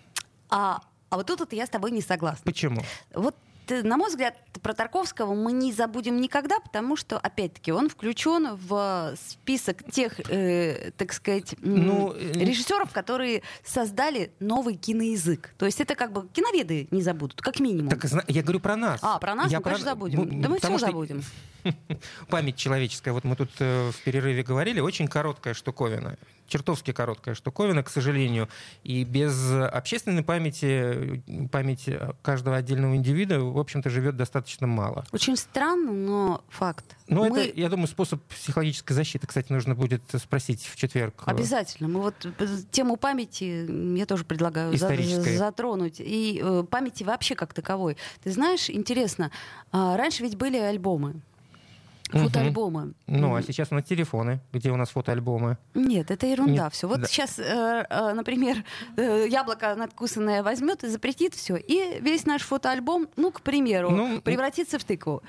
А, 0.50 0.80
а 1.10 1.16
вот 1.16 1.26
тут 1.26 1.40
вот 1.40 1.52
я 1.52 1.66
с 1.66 1.70
тобой 1.70 1.90
не 1.90 2.00
согласна. 2.00 2.42
Почему? 2.44 2.82
Вот 3.14 3.34
на 3.68 3.96
мой 3.96 4.10
взгляд, 4.10 4.36
про 4.64 4.72
Тарковского 4.72 5.34
мы 5.34 5.52
не 5.52 5.72
забудем 5.72 6.18
никогда, 6.22 6.58
потому 6.58 6.96
что, 6.96 7.18
опять-таки, 7.18 7.70
он 7.70 7.90
включен 7.90 8.54
в 8.54 9.14
список 9.14 9.84
тех, 9.92 10.18
э, 10.30 10.90
так 10.96 11.12
сказать, 11.12 11.54
ну, 11.60 12.14
э, 12.14 12.32
режиссеров, 12.32 12.90
которые 12.90 13.42
создали 13.62 14.32
новый 14.40 14.76
киноязык. 14.76 15.54
То 15.58 15.66
есть 15.66 15.82
это 15.82 15.94
как 15.94 16.12
бы 16.12 16.26
киноведы 16.28 16.88
не 16.90 17.02
забудут, 17.02 17.42
как 17.42 17.60
минимум. 17.60 17.90
Так 17.90 18.06
я 18.26 18.42
говорю 18.42 18.60
про 18.60 18.74
нас. 18.74 19.00
А, 19.02 19.18
про 19.18 19.34
нас 19.34 19.52
я 19.52 19.58
мы, 19.58 19.62
про... 19.62 19.70
конечно, 19.72 19.90
забудем. 19.90 20.40
Да 20.40 20.48
мы 20.48 20.58
все 20.58 20.78
что... 20.78 20.86
забудем. 20.86 21.22
Память 22.28 22.56
человеческая. 22.56 23.12
Вот 23.12 23.24
мы 23.24 23.36
тут 23.36 23.50
э, 23.58 23.90
в 23.90 24.02
перерыве 24.02 24.42
говорили, 24.42 24.80
очень 24.80 25.08
короткая 25.08 25.52
штуковина 25.52 26.16
чертовски 26.46 26.92
короткая 26.92 27.34
штуковина, 27.34 27.82
к 27.82 27.90
сожалению. 27.90 28.48
И 28.82 29.04
без 29.04 29.52
общественной 29.52 30.22
памяти, 30.22 31.22
памяти 31.50 32.00
каждого 32.22 32.56
отдельного 32.56 32.96
индивида, 32.96 33.40
в 33.40 33.58
общем-то, 33.58 33.90
живет 33.90 34.16
достаточно 34.16 34.66
мало. 34.66 35.04
Очень 35.12 35.36
странно, 35.36 35.92
но 35.92 36.44
факт. 36.48 36.84
Ну, 37.08 37.28
Мы... 37.28 37.40
это, 37.40 37.60
я 37.60 37.68
думаю, 37.68 37.88
способ 37.88 38.22
психологической 38.24 38.94
защиты, 38.94 39.26
кстати, 39.26 39.52
нужно 39.52 39.74
будет 39.74 40.02
спросить 40.18 40.64
в 40.66 40.76
четверг. 40.76 41.22
Обязательно. 41.26 41.88
Мы 41.88 42.00
вот 42.00 42.14
тему 42.70 42.96
памяти 42.96 43.66
я 43.96 44.06
тоже 44.06 44.24
предлагаю 44.24 44.76
затронуть. 44.76 46.00
И 46.00 46.40
э, 46.42 46.64
памяти 46.68 47.04
вообще 47.04 47.34
как 47.34 47.52
таковой. 47.52 47.96
Ты 48.22 48.30
знаешь, 48.30 48.70
интересно, 48.70 49.30
а, 49.72 49.96
раньше 49.96 50.22
ведь 50.22 50.36
были 50.36 50.58
альбомы. 50.58 51.20
Фотоальбомы. 52.10 52.94
Ну, 53.06 53.34
а 53.34 53.42
сейчас 53.42 53.68
у 53.72 53.74
нас 53.74 53.84
телефоны, 53.84 54.40
где 54.52 54.70
у 54.70 54.76
нас 54.76 54.90
фотоальбомы. 54.90 55.58
Нет, 55.74 56.10
это 56.10 56.26
ерунда 56.26 56.64
Нет, 56.64 56.72
все. 56.72 56.86
Вот 56.86 57.00
да. 57.00 57.06
сейчас, 57.06 57.38
э, 57.38 57.86
э, 57.88 58.12
например, 58.12 58.62
э, 58.96 59.26
яблоко 59.28 59.74
надкусанное 59.74 60.42
возьмет 60.42 60.84
и 60.84 60.88
запретит 60.88 61.34
все, 61.34 61.56
и 61.56 62.00
весь 62.00 62.26
наш 62.26 62.42
фотоальбом, 62.42 63.08
ну, 63.16 63.32
к 63.32 63.40
примеру, 63.40 63.90
Ну, 63.90 64.20
превратится 64.20 64.78
в 64.78 64.84
тыкву. 64.84 65.22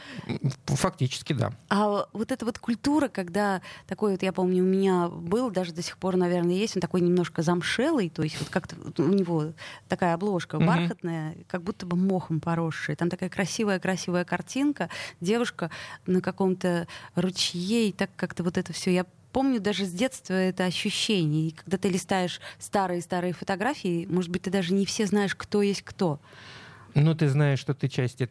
Фактически, 0.65 1.33
да. 1.33 1.51
А 1.69 2.07
вот 2.13 2.31
эта 2.31 2.45
вот 2.45 2.59
культура, 2.59 3.07
когда 3.07 3.61
такой 3.87 4.11
вот, 4.11 4.23
я 4.23 4.33
помню, 4.33 4.63
у 4.63 4.67
меня 4.67 5.07
был, 5.07 5.49
даже 5.49 5.73
до 5.73 5.81
сих 5.81 5.97
пор, 5.97 6.17
наверное, 6.17 6.55
есть, 6.55 6.75
он 6.75 6.81
такой 6.81 7.01
немножко 7.01 7.41
замшелый, 7.41 8.09
то 8.09 8.21
есть 8.21 8.39
вот 8.39 8.49
как-то 8.49 8.75
у 9.01 9.07
него 9.07 9.53
такая 9.87 10.13
обложка 10.13 10.57
Мгм. 10.57 10.67
бархатная, 10.67 11.35
как 11.47 11.63
будто 11.63 11.85
бы 11.85 11.95
мохом 11.97 12.39
поросшая. 12.39 12.95
Там 12.95 13.09
такая 13.09 13.29
красивая-красивая 13.29 14.25
картинка, 14.25 14.89
девушка 15.21 15.71
на 16.05 16.21
каком-то 16.21 16.64
ручье, 17.15 17.89
и 17.89 17.91
так 17.91 18.09
как-то 18.15 18.43
вот 18.43 18.57
это 18.57 18.73
все. 18.73 18.91
Я 18.91 19.05
помню 19.31 19.59
даже 19.59 19.85
с 19.85 19.91
детства 19.91 20.33
это 20.33 20.65
ощущение. 20.65 21.49
И 21.49 21.51
когда 21.51 21.77
ты 21.77 21.89
листаешь 21.89 22.39
старые-старые 22.57 23.33
фотографии, 23.33 24.07
может 24.09 24.31
быть, 24.31 24.43
ты 24.43 24.49
даже 24.49 24.73
не 24.73 24.85
все 24.85 25.05
знаешь, 25.05 25.35
кто 25.35 25.61
есть 25.61 25.81
кто. 25.81 26.19
Ну, 26.93 27.13
ты 27.13 27.27
знаешь, 27.27 27.59
что 27.59 27.73
ты 27.73 27.89
часть 27.89 28.21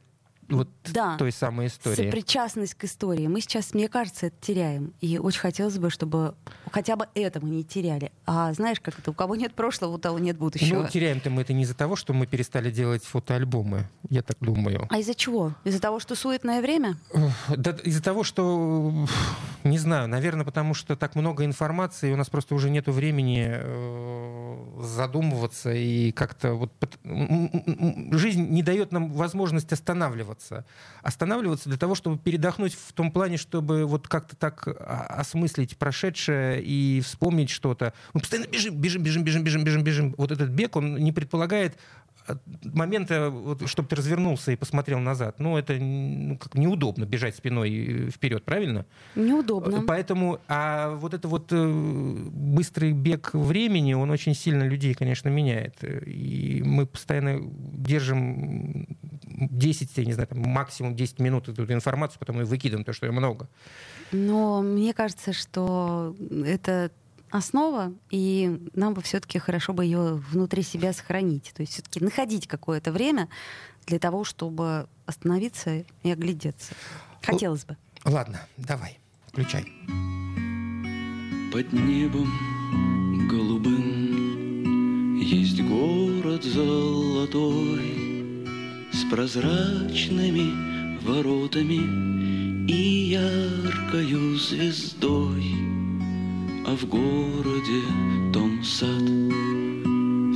вот 0.49 0.69
Да. 0.93 1.17
той 1.17 1.33
самой 1.33 1.67
истории. 1.69 2.07
Сопричастность 2.07 2.75
к 2.75 2.85
истории. 2.85 3.27
Мы 3.27 3.41
сейчас, 3.41 3.75
мне 3.75 3.89
кажется, 3.89 4.27
это 4.27 4.37
теряем. 4.41 4.93
И 5.01 5.19
очень 5.19 5.41
хотелось 5.41 5.79
бы, 5.79 5.91
чтобы 5.91 6.35
хотя 6.71 6.97
бы 6.97 7.07
это 7.15 7.45
мы 7.45 7.51
не 7.51 7.65
теряли. 7.65 8.13
А 8.27 8.53
знаешь, 8.53 8.81
как 8.81 8.99
это? 8.99 9.11
У 9.11 9.15
кого 9.15 9.37
нет 9.37 9.55
прошлого, 9.55 9.93
у 9.95 9.99
того 9.99 10.19
нет 10.19 10.39
будущего. 10.39 10.83
Ну, 10.83 10.89
теряем-то 10.89 11.31
мы 11.31 11.43
это 11.43 11.53
не 11.53 11.63
из-за 11.63 11.75
того, 11.75 11.97
что 11.97 12.13
мы 12.13 12.27
перестали 12.27 12.71
делать 12.71 13.05
фотоальбомы, 13.05 13.89
я 14.09 14.23
так 14.23 14.37
думаю. 14.41 14.87
А 14.91 14.99
из-за 14.99 15.15
чего? 15.15 15.55
Из-за 15.65 15.81
того, 15.81 16.01
что 16.01 16.15
суетное 16.15 16.61
время? 16.61 16.97
Да, 17.49 17.73
из-за 17.83 18.03
того, 18.03 18.25
что, 18.25 19.07
не 19.65 19.79
знаю, 19.79 20.09
наверное, 20.09 20.45
потому 20.45 20.75
что 20.75 20.97
так 20.97 21.15
много 21.15 21.45
информации, 21.45 22.11
и 22.11 22.13
у 22.13 22.17
нас 22.17 22.29
просто 22.29 22.55
уже 22.55 22.71
нет 22.71 22.87
времени 22.87 23.49
э, 23.51 24.81
задумываться 24.81 25.73
и 25.73 26.13
как-то 26.13 26.55
вот... 26.55 26.73
Жизнь 27.05 28.49
не 28.49 28.63
дает 28.63 28.93
нам 28.93 29.13
возможность 29.13 29.73
останавливаться. 29.73 30.34
Останавливаться 31.03 31.69
для 31.69 31.79
того, 31.79 31.95
чтобы 31.95 32.19
передохнуть 32.19 32.75
в 32.75 32.93
том 32.93 33.11
плане, 33.11 33.37
чтобы 33.37 33.85
вот 33.85 34.09
как-то 34.09 34.37
так 34.37 34.67
а, 34.67 35.07
осмыслить 35.19 35.77
прошедшее 35.77 36.63
и 36.63 37.01
вспомнить 37.01 37.51
что-то. 37.51 37.93
Мы 38.13 38.21
постоянно 38.21 38.49
бежим, 38.49 38.77
бежим, 38.77 39.03
бежим, 39.03 39.25
бежим, 39.25 39.45
бежим, 39.45 39.65
бежим, 39.65 39.83
бежим. 39.83 40.15
Вот 40.19 40.31
этот 40.31 40.51
бег, 40.51 40.77
он 40.77 40.97
не 40.97 41.13
предполагает 41.13 41.77
момента, 42.63 43.31
вот, 43.31 43.69
чтобы 43.69 43.89
ты 43.89 43.97
развернулся 43.97 44.53
и 44.53 44.57
посмотрел 44.57 44.99
назад. 44.99 45.39
Ну, 45.39 45.57
это 45.57 45.75
ну, 45.75 46.39
как 46.39 46.55
неудобно 46.55 47.05
бежать 47.05 47.37
спиной 47.37 48.11
вперед, 48.11 48.45
правильно? 48.45 48.87
Неудобно. 49.15 49.85
Поэтому, 49.87 50.41
а 50.49 50.95
вот 50.97 51.15
это 51.15 51.29
вот 51.29 51.49
э, 51.53 51.67
быстрый 52.33 52.93
бег 52.93 53.35
времени, 53.35 53.95
он 53.95 54.11
очень 54.11 54.35
сильно 54.35 54.63
людей, 54.63 54.95
конечно, 54.95 55.29
меняет. 55.29 55.77
И 55.83 56.63
мы 56.65 56.87
постоянно 56.87 57.41
держим 57.43 58.87
10, 59.27 59.91
я 59.97 60.05
не 60.05 60.13
знаю, 60.13 60.29
там, 60.29 60.39
максимум 60.39 60.95
10 60.95 61.19
минут 61.21 61.49
эту 61.49 61.71
информацию, 61.73 62.19
потом 62.19 62.41
и 62.41 62.45
выкидываем 62.45 62.85
то, 62.85 62.93
что 62.93 63.07
ее 63.07 63.13
много. 63.13 63.49
Но 64.13 64.63
мне 64.63 64.95
кажется, 64.95 65.33
что 65.33 66.17
это 66.47 66.91
основа, 67.37 67.93
и 68.11 68.61
нам 68.75 68.95
бы 68.95 69.03
все-таки 69.03 69.39
хорошо 69.39 69.73
бы 69.73 69.85
ее 69.85 70.23
внутри 70.31 70.63
себя 70.63 70.93
сохранить. 70.93 71.53
То 71.55 71.63
есть 71.63 71.73
все-таки 71.75 71.99
находить 72.01 72.47
какое-то 72.47 72.93
время 72.93 73.29
для 73.87 73.99
того, 73.99 74.23
чтобы 74.25 74.89
остановиться 75.05 75.85
и 76.03 76.11
оглядеться. 76.11 76.75
Хотелось 77.23 77.65
бы. 77.65 77.77
Ладно, 78.05 78.41
давай, 78.57 79.01
включай. 79.27 79.65
Под 81.53 81.73
небом 81.73 83.29
голубым 83.29 85.17
Есть 85.17 85.61
город 85.63 86.45
золотой 86.45 87.83
С 88.93 89.05
прозрачными 89.11 90.99
воротами 91.01 92.71
И 92.71 93.11
яркою 93.11 94.37
звездой 94.37 95.74
А 96.67 96.75
в 96.75 96.87
городе 96.87 97.83
том 98.33 98.65
сад. 98.65 98.89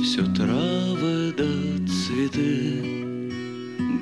Все 0.03 0.23
травы 0.35 1.33
да 1.35 1.43
цветы. 1.87 3.31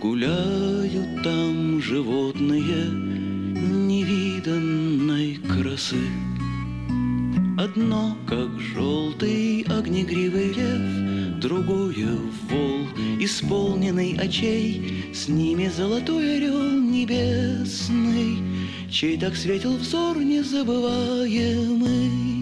Гуляют 0.01 1.23
там 1.23 1.81
животные 1.81 2.85
Невиданной 3.87 5.39
красы. 5.47 6.03
Одно, 7.57 8.17
как 8.27 8.59
желтый 8.59 9.65
огнегривый 9.69 10.53
лев, 10.53 11.39
Другое— 11.39 12.17
вол, 12.49 12.87
исполненный 13.19 14.17
очей, 14.17 15.11
С 15.13 15.29
ними 15.29 15.69
золотой 15.69 16.37
орел 16.37 16.71
небесный, 16.71 18.37
Чей 18.89 19.17
так 19.17 19.35
светил 19.35 19.75
взор 19.77 20.17
незабываемый. 20.17 22.36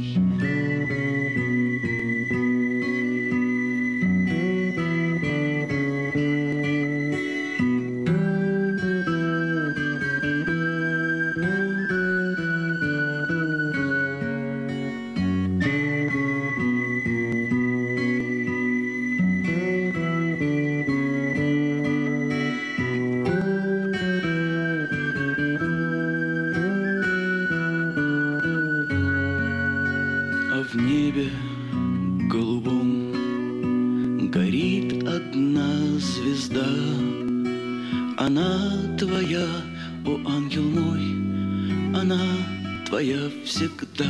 Всегда. 43.86 44.06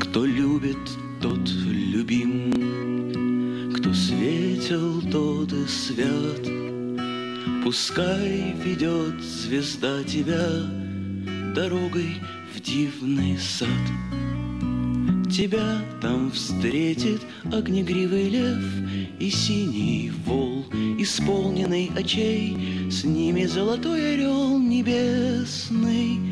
Кто 0.00 0.24
любит, 0.24 0.76
тот 1.20 1.48
любим, 1.66 2.52
кто 3.74 3.92
светил, 3.92 5.02
тот 5.10 5.52
и 5.52 5.66
свят. 5.66 6.46
Пускай 7.64 8.54
ведет 8.64 9.20
звезда 9.22 10.02
тебя 10.04 10.46
дорогой 11.54 12.20
в 12.54 12.60
дивный 12.60 13.38
сад. 13.38 13.68
Тебя 15.30 15.80
там 16.02 16.30
встретит 16.30 17.22
огнегривый 17.50 18.28
лев 18.28 18.62
И 19.18 19.30
синий 19.30 20.12
вол, 20.26 20.66
исполненный 20.98 21.90
очей 21.96 22.90
С 22.90 23.04
ними 23.04 23.46
золотой 23.46 24.12
орел 24.12 24.58
небесный 24.58 26.31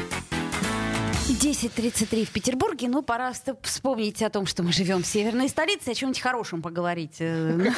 10.33 1.29 2.25
в 2.25 2.31
Петербурге. 2.31 2.87
Ну, 2.89 3.03
пора 3.03 3.31
вспомнить 3.61 4.21
о 4.23 4.29
том, 4.29 4.47
что 4.47 4.63
мы 4.63 4.73
живем 4.73 5.03
в 5.03 5.05
северной 5.05 5.49
столице, 5.49 5.89
о 5.89 5.93
чем-нибудь 5.93 6.19
хорошем 6.19 6.61
поговорить. 6.61 7.17
Э, 7.19 7.71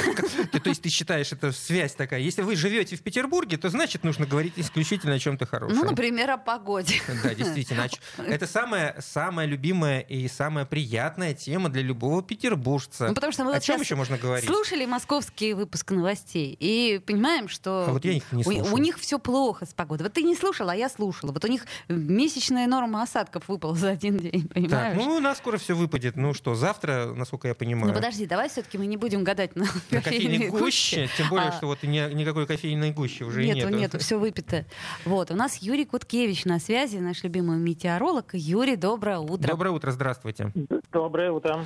То 0.63 0.69
есть 0.69 0.81
ты 0.81 0.89
считаешь, 0.89 1.31
это 1.33 1.51
связь 1.51 1.93
такая? 1.93 2.21
Если 2.21 2.41
вы 2.41 2.55
живете 2.55 2.95
в 2.95 3.01
Петербурге, 3.01 3.57
то 3.57 3.69
значит 3.69 4.03
нужно 4.05 4.25
говорить 4.25 4.53
исключительно 4.55 5.15
о 5.15 5.19
чем-то 5.19 5.45
хорошем. 5.45 5.77
Ну, 5.77 5.83
например, 5.83 6.31
о 6.31 6.37
погоде. 6.37 6.95
Да, 7.23 7.35
действительно. 7.35 7.87
Это 8.17 8.47
самая, 8.47 8.95
самая 8.99 9.45
любимая 9.45 9.99
и 9.99 10.27
самая 10.29 10.65
приятная 10.65 11.33
тема 11.33 11.69
для 11.69 11.81
любого 11.81 12.23
петербуржца. 12.23 13.09
Ну, 13.09 13.13
потому 13.13 13.33
что 13.33 13.43
мы 13.43 13.53
О 13.55 13.59
чем 13.59 13.81
еще 13.81 13.95
можно 13.95 14.17
говорить? 14.17 14.47
Слушали 14.47 14.85
московский 14.85 15.53
выпуск 15.53 15.91
новостей 15.91 16.55
и 16.59 16.99
понимаем, 17.05 17.49
что 17.49 17.85
А 17.87 17.91
вот 17.91 18.05
я 18.05 18.13
их 18.13 18.23
не 18.31 18.43
у, 18.45 18.73
у 18.73 18.77
них 18.77 18.99
все 18.99 19.19
плохо 19.19 19.65
с 19.65 19.73
погодой. 19.73 20.05
Вот 20.05 20.13
ты 20.13 20.23
не 20.23 20.35
слушала, 20.35 20.71
а 20.71 20.75
я 20.75 20.89
слушала. 20.89 21.31
Вот 21.31 21.43
у 21.43 21.47
них 21.47 21.65
месячная 21.89 22.67
норма 22.67 23.03
осадков 23.03 23.32
осадков 23.33 23.47
выпало 23.47 23.75
за 23.75 23.89
один 23.89 24.17
день, 24.17 24.47
понимаешь? 24.47 24.97
Так, 24.97 25.05
ну, 25.05 25.15
у 25.15 25.19
нас 25.19 25.37
скоро 25.37 25.57
все 25.57 25.73
выпадет. 25.73 26.15
Ну 26.15 26.33
что, 26.33 26.55
завтра, 26.55 27.13
насколько 27.15 27.47
я 27.47 27.55
понимаю... 27.55 27.87
Ну, 27.87 27.93
подожди, 27.93 28.25
давай 28.25 28.49
все-таки 28.49 28.77
мы 28.77 28.85
не 28.85 28.97
будем 28.97 29.23
гадать 29.23 29.55
на, 29.55 29.65
на 29.91 30.01
кофейной 30.01 30.49
гуще. 30.49 31.09
Тем 31.17 31.29
более, 31.29 31.49
а... 31.49 31.51
что 31.51 31.67
вот 31.67 31.83
ни, 31.83 32.13
никакой 32.13 32.45
кофейной 32.45 32.91
гущи 32.91 33.23
уже 33.23 33.43
нету. 33.43 33.59
Нету, 33.59 33.75
нету, 33.75 33.99
все 33.99 34.17
выпито. 34.17 34.65
Вот, 35.05 35.31
у 35.31 35.35
нас 35.35 35.57
Юрий 35.57 35.85
Куткевич 35.85 36.45
на 36.45 36.59
связи, 36.59 36.97
наш 36.97 37.23
любимый 37.23 37.57
метеоролог. 37.57 38.29
Юрий, 38.33 38.75
доброе 38.75 39.19
утро. 39.19 39.47
Доброе 39.47 39.71
утро, 39.71 39.91
здравствуйте. 39.91 40.51
Доброе 40.91 41.31
утро. 41.31 41.65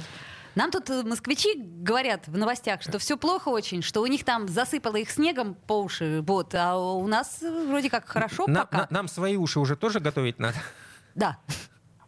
Нам 0.55 0.71
тут 0.71 0.89
э, 0.89 1.03
москвичи 1.03 1.53
говорят 1.55 2.27
в 2.27 2.35
новостях, 2.35 2.81
что 2.81 2.97
все 2.97 3.15
плохо 3.15 3.49
очень, 3.49 3.83
что 3.83 4.01
у 4.01 4.07
них 4.07 4.23
там 4.23 4.47
засыпало 4.47 4.95
их 4.95 5.11
снегом 5.11 5.53
по 5.53 5.83
уши, 5.83 6.23
вот, 6.25 6.55
а 6.55 6.77
у 6.77 7.05
нас 7.05 7.43
э, 7.43 7.65
вроде 7.67 7.91
как 7.91 8.09
хорошо 8.09 8.47
на, 8.47 8.61
пока. 8.61 8.77
На, 8.77 8.87
нам 8.89 9.07
свои 9.07 9.37
уши 9.37 9.59
уже 9.59 9.75
тоже 9.75 9.99
готовить 9.99 10.39
надо? 10.39 10.57
Да. 11.17 11.37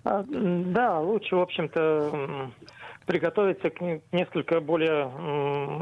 А, 0.04 0.24
да, 0.28 1.00
лучше, 1.00 1.36
в 1.36 1.42
общем-то, 1.42 2.52
приготовиться 3.06 3.72
к 3.72 3.82
несколько 4.12 4.62
более 4.62 5.06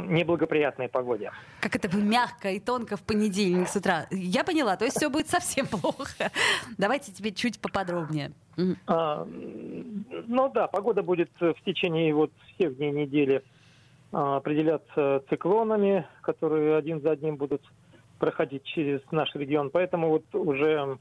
неблагоприятной 0.07 0.87
погоде. 0.87 1.31
Как 1.59 1.75
это 1.75 1.89
вы 1.89 2.01
мягко 2.01 2.49
и 2.51 2.59
тонко 2.59 2.95
в 2.95 3.03
понедельник 3.03 3.67
с 3.67 3.75
утра. 3.75 4.07
Я 4.11 4.45
поняла, 4.45 4.77
то 4.77 4.85
есть 4.85 4.97
все 4.97 5.09
будет 5.09 5.27
совсем 5.27 5.67
плохо. 5.71 6.31
Давайте 6.77 7.11
тебе 7.11 7.31
чуть 7.31 7.59
поподробнее. 7.59 8.31
А, 8.87 9.27
ну 9.27 10.49
да, 10.49 10.67
погода 10.67 11.03
будет 11.03 11.29
в 11.39 11.61
течение 11.65 12.13
вот 12.15 12.31
всех 12.55 12.77
дней 12.77 12.91
недели 12.91 13.43
а, 14.13 14.37
определяться 14.37 15.21
циклонами, 15.29 16.07
которые 16.21 16.77
один 16.77 17.01
за 17.01 17.11
одним 17.11 17.35
будут 17.35 17.61
проходить 18.19 18.63
через 18.63 19.01
наш 19.11 19.35
регион. 19.35 19.69
Поэтому 19.69 20.09
вот 20.09 20.33
уже 20.33 20.97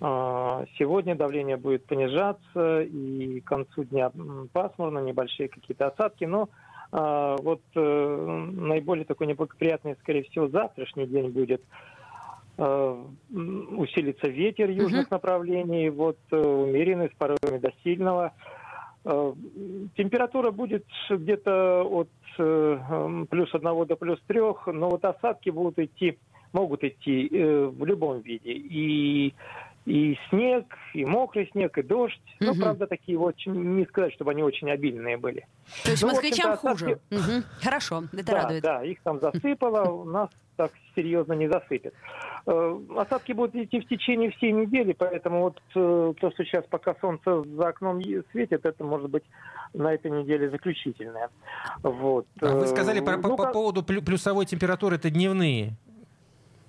сегодня 0.00 1.16
давление 1.16 1.56
будет 1.56 1.86
понижаться, 1.86 2.82
и 2.82 3.40
к 3.40 3.44
концу 3.44 3.84
дня 3.84 4.12
пасмурно, 4.52 5.00
небольшие 5.00 5.48
какие-то 5.48 5.88
осадки, 5.88 6.24
но 6.24 6.48
а, 6.90 7.36
вот 7.42 7.60
э, 7.74 8.46
наиболее 8.52 9.04
такой 9.04 9.26
неблагоприятный, 9.26 9.96
скорее 10.00 10.22
всего, 10.24 10.48
завтрашний 10.48 11.06
день 11.06 11.30
будет. 11.30 11.62
А, 12.56 13.04
усилится 13.30 14.28
ветер 14.28 14.70
южных 14.70 15.06
uh-huh. 15.06 15.12
направлений, 15.12 15.90
вот 15.90 16.18
э, 16.30 16.36
умеренный, 16.36 17.10
с 17.10 17.18
порывами 17.18 17.58
до 17.58 17.72
сильного. 17.84 18.32
Температура 19.96 20.50
будет 20.50 20.84
где-то 21.08 21.82
от 21.88 22.10
э, 22.38 23.24
плюс 23.30 23.54
одного 23.54 23.84
до 23.84 23.96
плюс 23.96 24.20
трех, 24.26 24.66
но 24.66 24.90
вот 24.90 25.04
осадки 25.04 25.50
будут 25.50 25.78
идти, 25.78 26.18
могут 26.52 26.84
идти 26.84 27.28
в 27.30 27.84
любом 27.86 28.20
виде. 28.20 28.52
И 28.52 29.34
и 29.88 30.18
снег, 30.28 30.66
и 30.92 31.04
мокрый 31.04 31.48
снег, 31.52 31.78
и 31.78 31.82
дождь. 31.82 32.20
Угу. 32.40 32.50
Ну, 32.50 32.54
правда, 32.60 32.86
такие 32.86 33.18
очень, 33.18 33.54
не 33.54 33.86
сказать, 33.86 34.12
чтобы 34.12 34.32
они 34.32 34.42
очень 34.42 34.70
обильные 34.70 35.16
были. 35.16 35.46
То 35.84 35.90
есть 35.90 36.02
ну, 36.02 36.08
москвичам 36.08 36.56
хуже? 36.56 37.00
Угу. 37.10 37.42
Хорошо, 37.62 38.04
это 38.12 38.24
да, 38.24 38.32
радует. 38.32 38.62
Да, 38.62 38.84
их 38.84 39.00
там 39.02 39.18
засыпало, 39.20 39.90
у 39.90 40.04
нас 40.04 40.28
так 40.56 40.72
серьезно 40.94 41.32
не 41.32 41.48
засыпет. 41.48 41.94
Э, 42.46 42.80
осадки 42.96 43.32
будут 43.32 43.54
идти 43.54 43.80
в 43.80 43.88
течение 43.88 44.30
всей 44.32 44.52
недели, 44.52 44.92
поэтому 44.92 45.42
вот 45.42 45.62
э, 45.74 46.14
то, 46.20 46.30
что 46.32 46.44
сейчас 46.44 46.64
пока 46.68 46.94
солнце 47.00 47.42
за 47.44 47.68
окном 47.68 48.02
светит, 48.32 48.66
это 48.66 48.84
может 48.84 49.08
быть 49.08 49.24
на 49.72 49.94
этой 49.94 50.10
неделе 50.10 50.50
заключительное. 50.50 51.30
Вот. 51.82 52.26
А 52.40 52.54
вы 52.54 52.66
сказали 52.66 53.00
по, 53.00 53.16
ну, 53.16 53.36
по, 53.36 53.36
по 53.36 53.52
поводу 53.52 53.82
плюсовой 53.82 54.46
температуры, 54.46 54.96
это 54.96 55.10
дневные? 55.10 55.76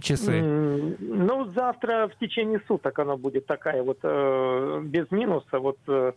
Часы? 0.02 0.42
Ну, 0.42 1.46
завтра 1.56 2.08
в 2.08 2.18
течение 2.20 2.62
суток 2.68 2.98
оно 3.00 3.18
будет 3.18 3.46
такая 3.46 3.84
вот 3.84 4.00
э, 4.04 4.82
без 4.84 5.10
минуса, 5.12 5.60
вот 5.60 5.78
э, 5.88 6.14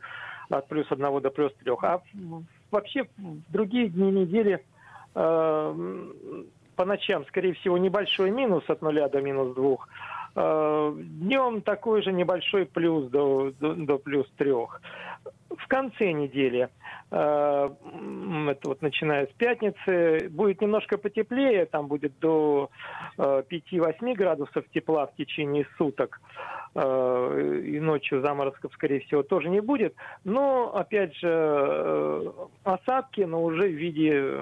от 0.49 0.69
плюс 0.69 0.87
одного 0.91 1.21
до 1.21 1.31
плюс 1.31 1.53
трех. 1.63 1.83
А 1.85 2.03
вообще 2.71 3.05
в 3.17 3.53
другие 3.53 3.89
дни 3.89 4.11
недели 4.11 4.65
э, 5.15 6.09
по 6.77 6.85
ночам, 6.85 7.25
скорее 7.27 7.55
всего, 7.55 7.79
небольшой 7.79 8.31
минус 8.31 8.65
от 8.69 8.83
нуля 8.83 9.09
до 9.09 9.21
минус 9.21 9.55
двух. 9.55 9.89
Э, 10.35 10.95
днем 10.97 11.61
такой 11.63 12.03
же 12.03 12.13
небольшой 12.13 12.67
плюс 12.67 13.11
до, 13.11 13.53
до, 13.61 13.75
до 13.75 13.99
плюс 13.99 14.27
трех. 14.37 14.81
В 15.51 15.67
конце 15.69 16.13
недели 16.13 16.69
это 17.13 18.61
вот 18.65 18.81
начиная 18.81 19.27
с 19.27 19.31
пятницы, 19.37 20.29
будет 20.31 20.63
немножко 20.63 20.97
потеплее, 20.97 21.67
там 21.67 21.87
будет 21.87 22.19
до 22.21 22.71
5-8 23.19 23.53
э, 24.01 24.15
градусов 24.15 24.65
тепла 24.73 25.07
в 25.07 25.15
течение 25.17 25.67
суток, 25.77 26.21
э, 26.75 27.61
и 27.65 27.81
ночью 27.81 28.23
заморозков, 28.23 28.73
скорее 28.73 29.01
всего, 29.01 29.23
тоже 29.23 29.51
не 29.51 29.61
будет, 29.61 29.95
но, 30.25 30.75
опять 30.75 31.15
же, 31.17 32.33
осадки, 32.65 33.21
но 33.21 33.43
уже 33.43 33.69
в 33.69 33.75
виде, 33.75 34.39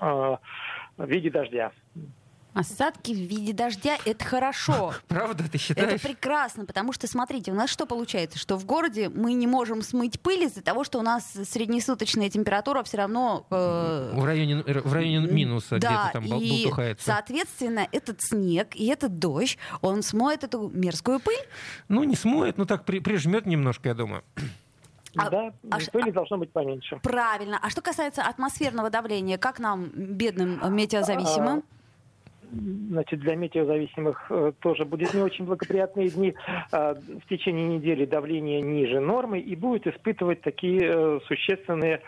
в 0.00 0.38
виде 0.98 1.30
дождя. 1.30 1.72
Осадки 2.54 3.12
в 3.12 3.16
виде 3.16 3.54
дождя— 3.54 3.96
это 4.04 4.24
хорошо. 4.24 4.92
Правда, 5.08 5.44
ты 5.50 5.56
считаешь? 5.56 5.92
Это 5.92 6.06
прекрасно, 6.06 6.66
потому 6.66 6.92
что, 6.92 7.06
смотрите, 7.06 7.50
у 7.50 7.54
нас 7.54 7.70
что 7.70 7.86
получается? 7.86 8.38
Что 8.38 8.56
в 8.58 8.66
городе 8.66 9.08
мы 9.08 9.32
не 9.32 9.46
можем 9.46 9.80
смыть 9.80 10.20
пыль 10.20 10.44
из-за 10.44 10.62
того, 10.62 10.84
что 10.84 10.98
у 10.98 11.02
нас 11.02 11.32
среднесуточная 11.32 12.28
температура 12.28 12.82
все 12.82 12.98
равно... 12.98 13.46
Э... 13.50 14.12
В, 14.14 14.24
районе, 14.24 14.62
в 14.62 14.92
районе 14.92 15.26
минуса 15.32 15.78
да, 15.78 16.10
где-то 16.10 16.10
там 16.12 16.24
и, 16.24 16.62
болтухается. 16.62 17.06
соответственно, 17.06 17.88
этот 17.90 18.20
снег 18.20 18.76
и 18.76 18.86
этот 18.86 19.18
дождь, 19.18 19.56
он 19.80 20.02
смоет 20.02 20.44
эту 20.44 20.68
мерзкую 20.68 21.20
пыль? 21.20 21.40
Ну, 21.88 22.04
не 22.04 22.16
смоет, 22.16 22.58
но 22.58 22.66
так 22.66 22.84
при, 22.84 22.98
прижмет 22.98 23.46
немножко, 23.46 23.88
я 23.88 23.94
думаю. 23.94 24.24
А, 25.16 25.30
да, 25.30 25.52
а, 25.70 25.78
пыли 25.92 26.10
а, 26.10 26.12
должно 26.12 26.38
быть 26.38 26.52
поменьше. 26.52 26.98
Правильно. 27.02 27.58
А 27.62 27.70
что 27.70 27.82
касается 27.82 28.22
атмосферного 28.22 28.90
давления, 28.90 29.38
как 29.38 29.58
нам, 29.58 29.90
бедным 29.94 30.60
метеозависимым? 30.74 31.58
А, 31.58 31.81
значит, 32.52 33.20
для 33.20 33.34
метеозависимых 33.34 34.26
э, 34.30 34.52
тоже 34.60 34.84
будет 34.84 35.14
не 35.14 35.22
очень 35.22 35.44
благоприятные 35.44 36.10
дни. 36.10 36.34
А, 36.70 36.94
в 36.94 37.28
течение 37.28 37.66
недели 37.66 38.04
давление 38.04 38.60
ниже 38.60 39.00
нормы 39.00 39.40
и 39.40 39.56
будет 39.56 39.86
испытывать 39.86 40.42
такие 40.42 40.80
э, 40.84 41.20
существенные 41.26 42.02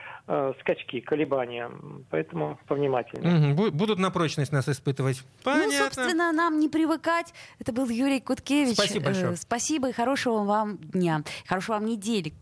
скачки, 0.61 1.01
колебания. 1.01 1.71
Поэтому 2.11 2.59
повнимательнее. 2.67 3.53
Угу. 3.53 3.73
Будут 3.73 3.99
на 3.99 4.11
прочность 4.11 4.53
нас 4.53 4.69
испытывать. 4.69 5.23
Ну, 5.45 5.53
Понятно. 5.53 5.73
Ну, 5.73 5.85
собственно, 5.85 6.33
нам 6.33 6.59
не 6.59 6.69
привыкать. 6.69 7.35
Это 7.59 7.73
был 7.73 7.89
Юрий 7.89 8.21
Куткевич. 8.21 8.75
Спасибо 8.75 9.07
большое. 9.07 9.37
Спасибо 9.37 9.91
и 9.91 9.93
хорошего 9.93 10.45
вам 10.45 10.79
дня. 10.79 11.23
Хорошего 11.47 11.75
вам 11.77 11.87
недели. 11.87 12.33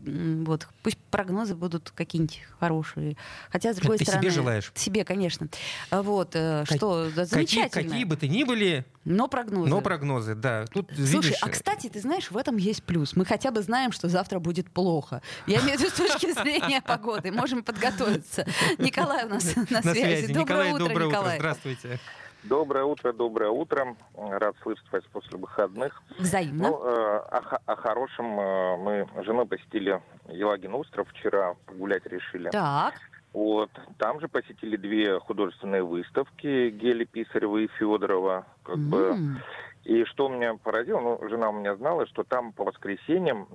Вот. 0.45 0.67
Пусть 0.81 0.97
прогнозы 1.11 1.55
будут 1.55 1.91
какие-нибудь 1.91 2.41
хорошие. 2.59 3.17
Хотя, 3.49 3.73
с 3.73 3.77
другой 3.77 3.97
Ты 3.97 4.05
стороны... 4.05 4.23
себе 4.23 4.31
желаешь? 4.31 4.71
Себе, 4.75 5.03
конечно. 5.03 5.47
Вот. 5.91 6.31
Как, 6.33 6.67
что, 6.67 7.09
замечательно 7.09 7.89
какие 7.89 8.05
бы 8.05 8.15
то 8.15 8.27
ни 8.27 8.43
были. 8.43 8.85
Но 9.05 9.27
прогнозы. 9.27 9.69
Но 9.69 9.81
прогнозы, 9.81 10.35
да. 10.35 10.65
Тут, 10.67 10.89
Слушай, 10.95 11.15
видишь... 11.15 11.37
а 11.41 11.49
кстати, 11.49 11.89
ты 11.89 11.99
знаешь, 11.99 12.31
в 12.31 12.37
этом 12.37 12.55
есть 12.55 12.83
плюс. 12.83 13.15
Мы 13.15 13.25
хотя 13.25 13.51
бы 13.51 13.61
знаем, 13.61 13.91
что 13.91 14.07
завтра 14.07 14.39
будет 14.39 14.71
плохо. 14.71 15.21
Я 15.45 15.59
имею 15.59 15.77
в 15.77 15.81
виду 15.81 15.91
с 15.91 15.93
точки 15.93 16.31
зрения 16.41 16.81
погоды. 16.81 17.31
Можем 17.31 17.63
подготовиться. 17.73 18.45
Николай 18.77 19.25
у 19.25 19.29
нас 19.29 19.55
на, 19.69 19.81
связи. 19.81 20.33
Доброе 20.33 20.73
утро, 20.73 20.93
Николай. 20.93 21.37
Здравствуйте. 21.37 21.99
Доброе 22.43 22.83
утро, 22.83 23.13
доброе 23.13 23.49
утро. 23.49 23.95
Рад 24.17 24.55
слышать 24.63 24.85
вас 24.91 25.03
после 25.13 25.37
выходных. 25.37 26.01
Взаимно. 26.19 26.69
Ну, 26.69 26.85
э, 26.85 27.17
о, 27.31 27.59
о 27.65 27.75
хорошем 27.77 28.37
э, 28.37 28.77
мы 28.77 29.07
с 29.21 29.25
женой 29.25 29.45
посетили 29.45 30.01
Елагин 30.27 30.73
остров 30.73 31.07
вчера, 31.11 31.55
погулять 31.65 32.05
решили. 32.05 32.49
Так. 32.49 32.95
Вот. 33.31 33.71
Там 33.97 34.19
же 34.19 34.27
посетили 34.27 34.75
две 34.75 35.19
художественные 35.19 35.83
выставки 35.83 36.69
Гели 36.69 37.05
Писарева 37.05 37.59
и 37.59 37.67
Федорова. 37.79 38.45
Как 38.63 38.75
mm. 38.75 38.89
бы. 38.89 39.41
И 39.83 40.05
что 40.05 40.29
меня 40.29 40.55
поразило, 40.55 40.99
ну, 40.99 41.29
жена 41.29 41.49
у 41.49 41.53
меня 41.53 41.75
знала, 41.75 42.07
что 42.07 42.23
там 42.23 42.53
по 42.53 42.63
воскресеньям 42.63 43.47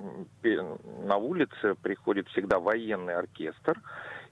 на 0.43 1.17
улице 1.17 1.75
приходит 1.83 2.29
всегда 2.29 2.59
военный 2.59 3.14
оркестр, 3.14 3.81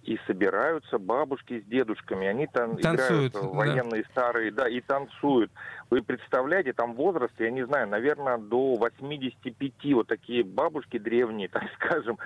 и 0.07 0.19
собираются 0.27 0.99
бабушки 0.99 1.61
с 1.61 1.65
дедушками, 1.65 2.29
они 2.29 2.47
там 2.47 2.77
танцуют, 2.77 3.35
играют 3.35 3.55
военные 3.55 4.03
да. 4.05 4.09
старые, 4.11 4.53
да, 4.53 4.69
и 4.69 4.81
танцуют. 4.81 5.51
Вы 5.91 6.03
представляете, 6.03 6.73
там 6.73 6.95
возраст, 6.95 7.35
я 7.39 7.51
не 7.51 7.67
знаю, 7.67 7.89
наверное, 7.89 8.39
до 8.39 8.77
85 8.77 9.73
вот 9.95 10.07
такие 10.07 10.45
бабушки 10.45 10.99
древние, 10.99 11.49
так 11.53 11.65
скажем, 11.75 12.19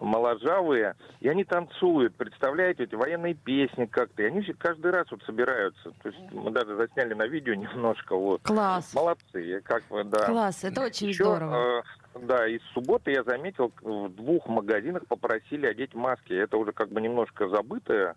моложавые, 0.00 0.96
и 1.20 1.28
они 1.28 1.44
танцуют, 1.44 2.16
представляете, 2.16 2.84
эти 2.84 2.96
военные 2.96 3.34
песни 3.34 3.86
как-то, 3.86 4.22
и 4.22 4.26
они 4.26 4.42
каждый 4.58 4.90
раз 4.90 5.06
вот 5.10 5.22
собираются. 5.22 5.92
То 6.02 6.08
есть 6.08 6.20
мы 6.32 6.50
даже 6.50 6.76
засняли 6.76 7.14
на 7.14 7.26
видео 7.28 7.54
немножко, 7.54 8.16
вот. 8.16 8.42
Класс. 8.42 8.92
Молодцы, 8.92 9.60
как 9.64 9.84
вы, 9.88 10.02
да. 10.02 10.26
Класс, 10.26 10.64
это 10.64 10.82
очень 10.82 11.08
Еще, 11.08 11.24
здорово. 11.24 11.78
Э, 11.78 11.82
да, 12.26 12.46
из 12.46 12.60
субботы 12.72 13.10
я 13.10 13.22
заметил, 13.24 13.72
в 13.82 14.08
двух 14.10 14.46
магазинах 14.46 15.06
попросили 15.06 15.66
одеть 15.66 15.94
маски. 15.94 16.32
Это 16.32 16.56
уже 16.56 16.72
как 16.72 16.90
бы 16.90 17.00
немножко 17.00 17.48
забытое 17.48 18.16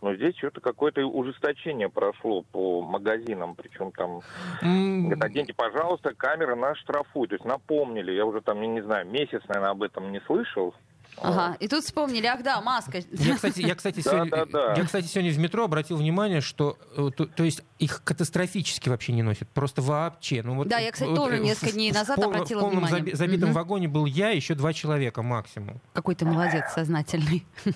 Но 0.00 0.14
здесь 0.14 0.36
что-то 0.36 0.60
какое-то 0.60 1.04
ужесточение 1.06 1.88
прошло 1.88 2.42
по 2.42 2.82
магазинам, 2.82 3.54
причем 3.54 3.92
там 3.92 4.20
mm. 4.62 5.00
говорят, 5.02 5.24
оденьте, 5.24 5.54
пожалуйста, 5.54 6.14
камеры 6.14 6.56
нас 6.56 6.76
штрафуют. 6.78 7.30
То 7.30 7.36
есть 7.36 7.44
напомнили, 7.44 8.12
я 8.12 8.26
уже 8.26 8.40
там, 8.40 8.60
я 8.60 8.68
не 8.68 8.82
знаю, 8.82 9.06
месяц, 9.06 9.42
наверное, 9.48 9.70
об 9.70 9.82
этом 9.82 10.10
не 10.10 10.20
слышал. 10.20 10.74
Ага, 11.18 11.56
и 11.60 11.68
тут 11.68 11.84
вспомнили, 11.84 12.26
ах 12.26 12.42
да, 12.42 12.60
маска. 12.60 12.98
Я, 13.10 13.34
кстати, 13.34 13.60
я, 13.60 13.74
кстати, 13.74 14.00
сегодня, 14.04 14.30
да, 14.30 14.44
да, 14.46 14.68
да. 14.68 14.74
я, 14.74 14.84
кстати, 14.84 15.06
сегодня 15.06 15.30
в 15.30 15.38
метро 15.38 15.64
обратил 15.64 15.96
внимание, 15.96 16.40
что 16.40 16.76
э, 16.96 17.10
то, 17.14 17.26
то 17.26 17.44
есть 17.44 17.62
их 17.82 18.04
катастрофически 18.04 18.88
вообще 18.88 19.12
не 19.12 19.22
носят, 19.22 19.48
просто 19.48 19.82
вообще. 19.82 20.42
Ну, 20.44 20.54
вот, 20.54 20.68
да, 20.68 20.78
я, 20.78 20.92
кстати, 20.92 21.08
вот, 21.08 21.16
тоже 21.16 21.40
несколько 21.40 21.72
дней 21.72 21.90
назад 21.90 22.16
в, 22.16 22.22
обратила 22.22 22.60
в 22.60 22.62
полном 22.62 22.84
внимание. 22.84 23.16
забитом 23.16 23.50
угу. 23.50 23.58
вагоне 23.58 23.88
был 23.88 24.06
я, 24.06 24.30
еще 24.30 24.54
два 24.54 24.72
человека 24.72 25.22
максимум. 25.22 25.80
Какой 25.92 26.14
ты 26.14 26.24
молодец 26.24 26.64
сознательный. 26.72 27.44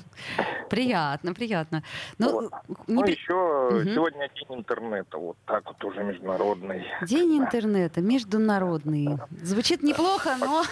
приятно, 0.70 1.34
приятно. 1.34 1.82
Ну, 2.18 2.32
вот. 2.32 2.52
не... 2.86 2.94
ну 2.94 3.04
еще 3.04 3.34
угу. 3.34 3.94
сегодня 3.94 4.28
день 4.28 4.58
интернета, 4.58 5.18
вот 5.18 5.36
так 5.44 5.66
вот 5.66 5.82
уже 5.82 6.04
международный. 6.04 6.86
День 7.02 7.38
интернета, 7.38 8.00
международный. 8.00 9.18
Звучит 9.42 9.82
неплохо, 9.82 10.36
но... 10.38 10.62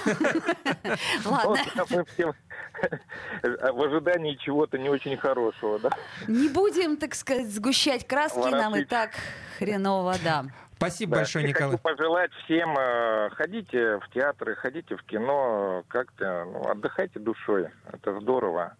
Ладно 1.25 1.59
в 3.73 3.83
ожидании 3.83 4.35
чего-то 4.37 4.79
не 4.79 4.88
очень 4.88 5.16
хорошего, 5.16 5.79
да? 5.79 5.90
Не 6.29 6.49
будем, 6.49 6.97
так 6.97 7.14
сказать, 7.14 7.49
сгущать 7.51 8.07
краски, 8.07 8.51
нам 8.51 8.77
и 8.77 8.85
так 8.85 9.12
хреново, 9.59 10.15
да. 10.23 10.45
Спасибо 10.77 11.13
да, 11.13 11.17
большое, 11.19 11.47
Николай. 11.47 11.79
Хочу 11.79 11.83
пожелать 11.83 12.31
всем, 12.45 12.77
э, 12.79 13.31
ходите 13.31 13.99
в 13.99 14.09
театры, 14.13 14.55
ходите 14.57 14.97
в 14.97 15.03
кино, 15.05 15.85
как-то 15.89 16.45
ну, 16.45 16.69
отдыхайте 16.69 17.19
душой. 17.19 17.69
Это 17.91 18.21
здорово. 18.21 18.75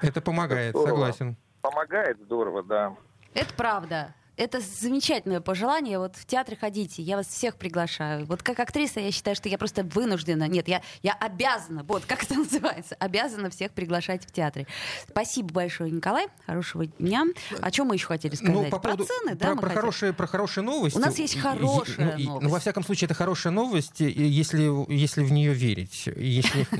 Это 0.00 0.20
помогает, 0.20 0.70
Это 0.70 0.78
здорово. 0.78 0.96
согласен. 0.96 1.36
Помогает 1.60 2.18
здорово, 2.20 2.62
да. 2.62 2.94
Это 3.34 3.52
правда. 3.54 4.14
Это 4.40 4.58
замечательное 4.60 5.42
пожелание. 5.42 5.98
Вот 5.98 6.16
в 6.16 6.24
театры 6.24 6.56
ходите, 6.56 7.02
я 7.02 7.16
вас 7.16 7.26
всех 7.26 7.56
приглашаю. 7.56 8.24
Вот 8.24 8.42
как 8.42 8.58
актриса 8.58 8.98
я 8.98 9.12
считаю, 9.12 9.36
что 9.36 9.50
я 9.50 9.58
просто 9.58 9.84
вынуждена, 9.84 10.48
нет, 10.48 10.66
я, 10.66 10.80
я 11.02 11.12
обязана, 11.12 11.82
вот 11.82 12.06
как 12.06 12.22
это 12.22 12.34
называется, 12.38 12.94
обязана 12.94 13.50
всех 13.50 13.72
приглашать 13.72 14.24
в 14.24 14.32
театре. 14.32 14.66
Спасибо 15.10 15.52
большое, 15.52 15.90
Николай. 15.90 16.28
Хорошего 16.46 16.86
дня. 16.86 17.26
О 17.60 17.70
чем 17.70 17.88
мы 17.88 17.96
еще 17.96 18.06
хотели 18.06 18.34
сказать? 18.34 18.54
Ну, 18.54 18.64
по 18.70 18.78
поводу, 18.78 19.04
про 19.04 19.14
цены, 19.14 19.34
да? 19.34 19.54
Про, 19.56 19.60
про, 19.60 19.70
хорошие, 19.74 20.14
про 20.14 20.26
хорошие 20.26 20.64
новости. 20.64 20.96
У 20.96 21.00
нас 21.02 21.18
есть 21.18 21.38
хорошая 21.38 22.16
ну, 22.16 22.24
новость. 22.24 22.44
Ну, 22.44 22.48
во 22.48 22.60
всяком 22.60 22.82
случае, 22.82 23.08
это 23.08 23.14
хорошая 23.14 23.52
новость, 23.52 24.00
если, 24.00 24.90
если 24.90 25.22
в 25.22 25.32
нее 25.32 25.52
верить. 25.52 26.08
Если, 26.16 26.66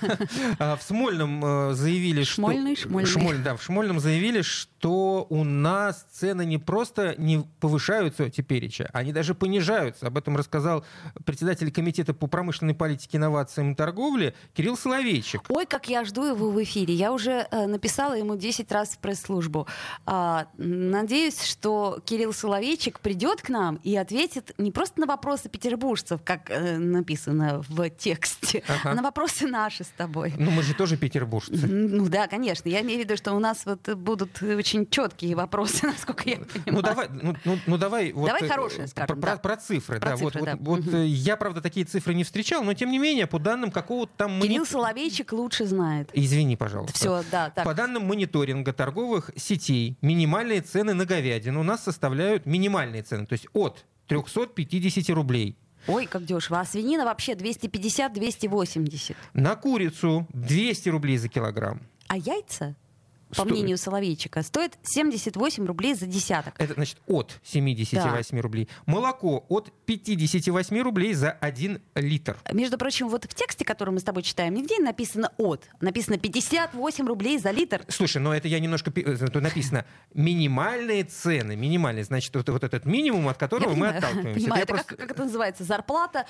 а, 0.58 0.76
в 0.76 0.82
Смольном 0.82 1.44
э, 1.44 1.74
заявили, 1.74 2.22
что... 2.22 2.36
Шмольный, 2.36 2.74
Шмольный. 2.74 3.44
Да, 3.44 3.54
в 3.54 3.62
Шмольном 3.62 4.00
заявили, 4.00 4.40
что 4.40 5.26
у 5.28 5.44
нас 5.44 6.06
цены 6.10 6.46
не 6.46 6.53
не 6.54 6.58
просто 6.58 7.14
не 7.18 7.44
повышаются 7.60 8.30
теперь, 8.30 8.64
они 8.92 9.12
даже 9.12 9.34
понижаются. 9.34 10.06
Об 10.06 10.16
этом 10.16 10.36
рассказал 10.36 10.84
председатель 11.26 11.70
комитета 11.72 12.14
по 12.14 12.28
промышленной 12.28 12.74
политике, 12.74 13.18
инновациям 13.18 13.72
и 13.72 13.74
торговле 13.74 14.34
Кирилл 14.54 14.76
Соловейчик. 14.76 15.42
Ой, 15.48 15.66
как 15.66 15.88
я 15.88 16.04
жду 16.04 16.24
его 16.24 16.50
в 16.50 16.62
эфире. 16.62 16.94
Я 16.94 17.12
уже 17.12 17.46
э, 17.50 17.66
написала 17.66 18.14
ему 18.14 18.36
10 18.36 18.70
раз 18.72 18.90
в 18.90 18.98
пресс-службу. 18.98 19.66
А, 20.06 20.46
надеюсь, 20.56 21.42
что 21.42 22.00
Кирилл 22.04 22.32
Соловейчик 22.32 23.00
придет 23.00 23.42
к 23.42 23.48
нам 23.48 23.80
и 23.82 23.96
ответит 23.96 24.52
не 24.56 24.70
просто 24.70 25.00
на 25.00 25.06
вопросы 25.06 25.48
петербуржцев, 25.48 26.20
как 26.22 26.50
э, 26.50 26.78
написано 26.78 27.62
в 27.68 27.90
тексте, 27.90 28.62
ага. 28.68 28.92
а 28.92 28.94
на 28.94 29.02
вопросы 29.02 29.46
наши 29.46 29.82
с 29.82 29.88
тобой. 29.88 30.32
Ну, 30.38 30.50
мы 30.52 30.62
же 30.62 30.74
тоже 30.74 30.96
петербуржцы. 30.96 31.66
Ну 31.66 32.08
да, 32.08 32.28
конечно. 32.28 32.68
Я 32.68 32.80
имею 32.82 33.00
в 33.00 33.04
виду, 33.04 33.16
что 33.16 33.32
у 33.34 33.40
нас 33.40 33.66
вот 33.66 33.88
будут 33.96 34.40
очень 34.42 34.86
четкие 34.88 35.34
вопросы, 35.34 35.86
насколько 35.86 36.28
я 36.30 36.33
ну 36.66 36.82
давай, 36.82 37.08
ну, 37.10 37.34
ну, 37.44 37.58
ну 37.66 37.78
давай, 37.78 38.12
вот, 38.12 38.26
давай 38.26 38.48
хорошее 38.48 38.86
скажем, 38.88 39.20
про, 39.20 39.32
да. 39.32 39.36
про 39.36 39.56
цифры, 39.56 40.00
про 40.00 40.10
да, 40.10 40.16
цифры, 40.16 40.40
вот, 40.40 40.46
да. 40.46 40.56
вот, 40.60 40.84
вот 40.84 40.94
я 41.04 41.36
правда 41.36 41.60
такие 41.60 41.86
цифры 41.86 42.14
не 42.14 42.24
встречал, 42.24 42.62
но 42.62 42.74
тем 42.74 42.90
не 42.90 42.98
менее 42.98 43.26
по 43.26 43.38
данным 43.38 43.70
какого-то 43.70 44.12
там 44.16 44.40
Кирилл 44.40 44.58
мони... 44.58 44.68
Соловейчик 44.68 45.32
лучше 45.32 45.66
знает. 45.66 46.10
Извини, 46.12 46.56
пожалуйста. 46.56 46.98
Все, 46.98 47.22
да. 47.30 47.50
Так. 47.50 47.64
По 47.64 47.74
данным 47.74 48.06
мониторинга 48.06 48.72
торговых 48.72 49.30
сетей 49.36 49.96
минимальные 50.00 50.60
цены 50.60 50.94
на 50.94 51.04
говядину 51.04 51.60
у 51.60 51.64
нас 51.64 51.84
составляют 51.84 52.46
минимальные 52.46 53.02
цены, 53.02 53.26
то 53.26 53.32
есть 53.34 53.46
от 53.52 53.84
350 54.08 55.10
рублей. 55.10 55.56
Ой, 55.86 56.06
как 56.06 56.24
дешево. 56.24 56.60
А 56.60 56.64
свинина 56.64 57.04
вообще 57.04 57.32
250-280. 57.32 59.16
На 59.34 59.54
курицу 59.54 60.26
200 60.32 60.88
рублей 60.88 61.18
за 61.18 61.28
килограмм. 61.28 61.82
А 62.08 62.16
яйца? 62.16 62.74
По 63.28 63.34
Что? 63.36 63.44
мнению 63.46 63.78
Соловейчика, 63.78 64.42
стоит 64.42 64.78
78 64.82 65.66
рублей 65.66 65.94
за 65.94 66.06
десяток. 66.06 66.54
Это 66.58 66.74
значит 66.74 66.98
от 67.06 67.38
78 67.42 68.36
да. 68.36 68.42
рублей. 68.42 68.68
Молоко 68.86 69.44
от 69.48 69.72
58 69.86 70.82
рублей 70.82 71.14
за 71.14 71.32
1 71.32 71.80
литр. 71.96 72.36
Между 72.52 72.78
прочим, 72.78 73.08
вот 73.08 73.24
в 73.24 73.34
тексте, 73.34 73.64
который 73.64 73.90
мы 73.90 74.00
с 74.00 74.04
тобой 74.04 74.22
читаем, 74.22 74.54
нигде 74.54 74.76
не 74.76 74.84
написано 74.84 75.32
от. 75.36 75.64
Написано 75.80 76.18
58 76.18 77.06
рублей 77.06 77.38
за 77.38 77.50
литр. 77.50 77.84
Слушай, 77.88 78.18
но 78.18 78.34
это 78.34 78.48
я 78.48 78.60
немножко... 78.60 78.92
Э, 78.94 79.16
тут 79.16 79.42
написано 79.42 79.84
минимальные 80.12 81.04
цены. 81.04 81.56
Минимальные. 81.56 82.04
Значит, 82.04 82.34
вот, 82.36 82.48
вот 82.48 82.64
этот 82.64 82.84
минимум, 82.84 83.28
от 83.28 83.38
которого 83.38 83.70
я 83.70 83.76
мы 83.76 83.86
понимаю, 83.86 83.98
отталкиваемся. 83.98 84.40
Понимаю, 84.40 84.62
это, 84.62 84.72
это 84.72 84.74
просто... 84.74 84.88
как, 84.88 84.98
как 84.98 85.10
это 85.10 85.24
называется? 85.24 85.64
Зарплата 85.64 86.26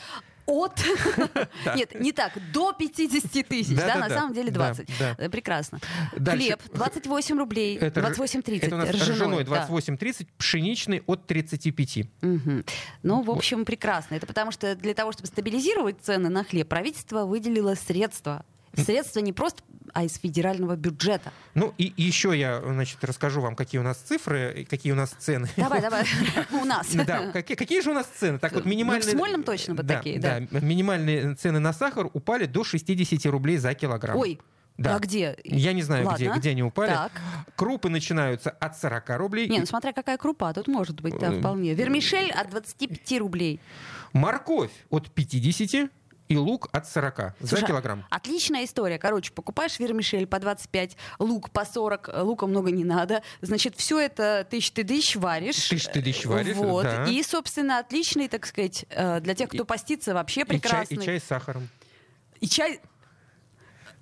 от... 0.46 0.80
Нет, 1.76 1.98
не 1.98 2.12
так, 2.12 2.33
до 2.52 2.72
50 2.72 3.46
тысяч, 3.46 3.76
да, 3.76 3.96
на 3.96 4.09
самом 4.09 4.35
деле 4.35 4.50
20. 4.50 4.88
Э, 5.18 5.28
прекрасно. 5.28 5.80
Хлеб 6.12 6.61
28 6.72 7.38
рублей, 7.38 7.78
28-30. 7.78 8.59
Это 8.62 8.74
у 8.74 8.78
нас 8.78 8.90
ржаной 8.90 9.44
28-30, 9.44 10.26
пшеничный 10.38 11.02
от 11.07 11.26
35. 11.26 11.98
Ну, 13.02 13.22
в 13.22 13.30
общем, 13.30 13.64
прекрасно. 13.64 14.14
Это 14.14 14.26
потому 14.26 14.50
что 14.50 14.74
для 14.74 14.94
того, 14.94 15.12
чтобы 15.12 15.26
стабилизировать 15.26 15.96
цены 16.00 16.28
на 16.28 16.44
хлеб, 16.44 16.68
правительство 16.68 17.24
выделило 17.24 17.74
средства 17.74 18.44
Средства 18.76 19.20
не 19.20 19.32
просто, 19.32 19.62
а 19.92 20.04
из 20.04 20.16
федерального 20.18 20.76
бюджета. 20.76 21.32
Ну 21.54 21.72
и 21.78 21.92
еще 21.96 22.37
я, 22.38 22.60
значит, 22.60 23.02
расскажу 23.04 23.40
вам, 23.40 23.54
какие 23.54 23.80
у 23.80 23.84
нас 23.84 23.98
цифры, 23.98 24.66
какие 24.68 24.92
у 24.92 24.96
нас 24.96 25.10
цены. 25.10 25.48
Давай, 25.56 25.80
давай, 25.80 26.04
у 26.52 26.64
нас. 26.64 26.88
Да, 26.92 27.30
какие, 27.32 27.56
какие 27.56 27.80
же 27.80 27.90
у 27.90 27.94
нас 27.94 28.06
цены? 28.06 28.38
Так 28.38 28.52
вот, 28.52 28.64
минимальные... 28.64 29.04
Ну, 29.04 29.08
в 29.08 29.16
Смольном 29.16 29.42
точно 29.44 29.74
вот 29.74 29.87
такие, 29.87 30.18
да. 30.18 30.40
Да, 30.50 30.60
минимальные 30.60 31.34
цены 31.34 31.60
на 31.60 31.72
сахар 31.72 32.08
упали 32.12 32.46
до 32.46 32.64
60 32.64 33.24
рублей 33.26 33.58
за 33.58 33.74
килограмм. 33.74 34.16
Ой, 34.16 34.40
да. 34.76 34.96
А 34.96 34.98
где? 34.98 35.37
Я 35.44 35.72
не 35.72 35.82
знаю, 35.82 36.10
где, 36.14 36.30
где 36.30 36.50
они 36.50 36.62
упали. 36.62 36.90
Так. 36.90 37.12
Крупы 37.54 37.88
начинаются 37.88 38.50
от 38.50 38.76
40 38.76 39.10
рублей. 39.10 39.48
Не, 39.48 39.60
ну 39.60 39.66
смотря 39.66 39.92
какая 39.92 40.18
крупа, 40.18 40.52
тут 40.52 40.66
может 40.66 41.00
быть, 41.00 41.16
да, 41.18 41.30
вполне. 41.30 41.74
Вермишель 41.74 42.32
от 42.32 42.50
25 42.50 43.18
рублей. 43.20 43.60
Морковь 44.12 44.72
от 44.90 45.10
50 45.10 45.90
и 46.28 46.37
лук 46.37 46.68
от 46.72 46.88
40 46.88 47.34
Слушай, 47.38 47.60
за 47.60 47.66
килограмм. 47.66 48.04
Отличная 48.10 48.64
история. 48.64 48.98
Короче, 48.98 49.32
покупаешь 49.32 49.78
вермишель 49.78 50.26
по 50.26 50.38
25, 50.38 50.96
лук 51.18 51.50
по 51.50 51.64
40, 51.64 52.10
лука 52.22 52.46
много 52.46 52.70
не 52.70 52.84
надо. 52.84 53.22
Значит, 53.42 53.76
все 53.76 54.00
это 54.00 54.46
тысяч 54.48 54.70
ты 54.72 54.84
дыщ 54.84 55.16
варишь. 55.16 55.68
Тысяч 55.68 55.87
ты 55.87 56.00
дыщ 56.00 56.24
варишь, 56.24 56.56
вот. 56.56 56.84
да. 56.84 57.04
И, 57.04 57.22
собственно, 57.22 57.78
отличный, 57.78 58.28
так 58.28 58.46
сказать, 58.46 58.87
э, 58.90 59.20
для 59.20 59.34
тех, 59.34 59.50
кто 59.50 59.64
постится, 59.64 60.14
вообще 60.14 60.44
прекрасный. 60.44 60.96
И 60.96 60.96
чай, 60.96 61.04
и 61.04 61.06
чай 61.06 61.20
с 61.20 61.24
сахаром. 61.24 61.68
И 62.40 62.48
чай 62.48 62.80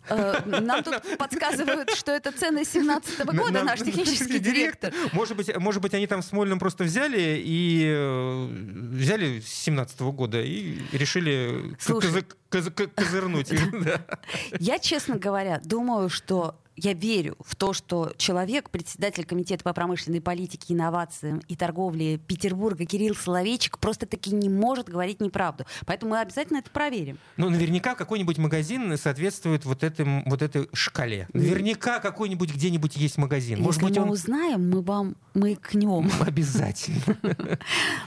нам 0.09 0.83
тут 0.83 1.03
подсказывают, 1.19 1.91
что 1.95 2.13
это 2.13 2.33
цены 2.33 2.65
17 2.65 3.21
-го 3.21 3.37
года, 3.37 3.63
наш 3.63 3.81
технический 3.85 4.39
директор. 4.39 4.93
Может 5.13 5.37
быть, 5.37 5.57
может 5.59 5.83
быть, 5.83 5.95
они 5.95 6.07
там 6.07 6.23
с 6.23 6.29
Смольным 6.29 6.59
просто 6.59 6.85
взяли 6.85 7.43
и 7.45 7.85
э, 7.87 8.47
взяли 8.93 9.41
с 9.41 9.49
17 9.49 10.01
-го 10.01 10.13
года 10.13 10.41
и 10.41 10.79
решили 10.93 11.77
козырнуть. 12.95 13.51
Я, 14.59 14.79
честно 14.79 15.17
говоря, 15.17 15.61
думаю, 15.65 16.09
что 16.09 16.57
я 16.83 16.95
верю 16.95 17.37
в 17.45 17.55
то, 17.55 17.73
что 17.73 18.13
человек, 18.17 18.71
председатель 18.71 19.25
Комитета 19.25 19.63
по 19.63 19.73
промышленной 19.73 20.21
политике, 20.21 20.75
инновациям 20.75 21.41
и 21.49 21.57
торговле 21.57 22.19
Петербурга 22.19 22.85
Кирилл 22.85 23.15
Соловейчик 23.15 23.79
просто-таки 23.79 24.35
не 24.35 24.49
может 24.49 24.89
говорить 24.89 25.21
неправду. 25.21 25.65
Поэтому 25.87 26.13
мы 26.13 26.21
обязательно 26.21 26.59
это 26.59 26.71
проверим. 26.71 27.19
Ну, 27.37 27.49
наверняка 27.51 27.95
какой-нибудь 27.95 28.39
магазин 28.39 28.97
соответствует 28.99 29.65
вот, 29.65 29.85
этим, 29.85 30.25
вот 30.27 30.43
этой 30.43 30.69
шкале. 30.73 31.29
Наверняка 31.33 32.01
какой-нибудь 32.01 32.53
где-нибудь 32.53 32.97
есть 32.97 33.19
магазин. 33.19 33.61
Может 33.61 33.81
Если 33.81 33.89
быть, 33.89 33.99
мы 33.99 34.05
он... 34.05 34.11
узнаем, 34.11 34.71
мы 34.71 34.83
вам 34.83 35.17
мы 35.35 35.57
к 35.57 35.75
нему. 35.75 36.05
Обязательно. 36.21 37.19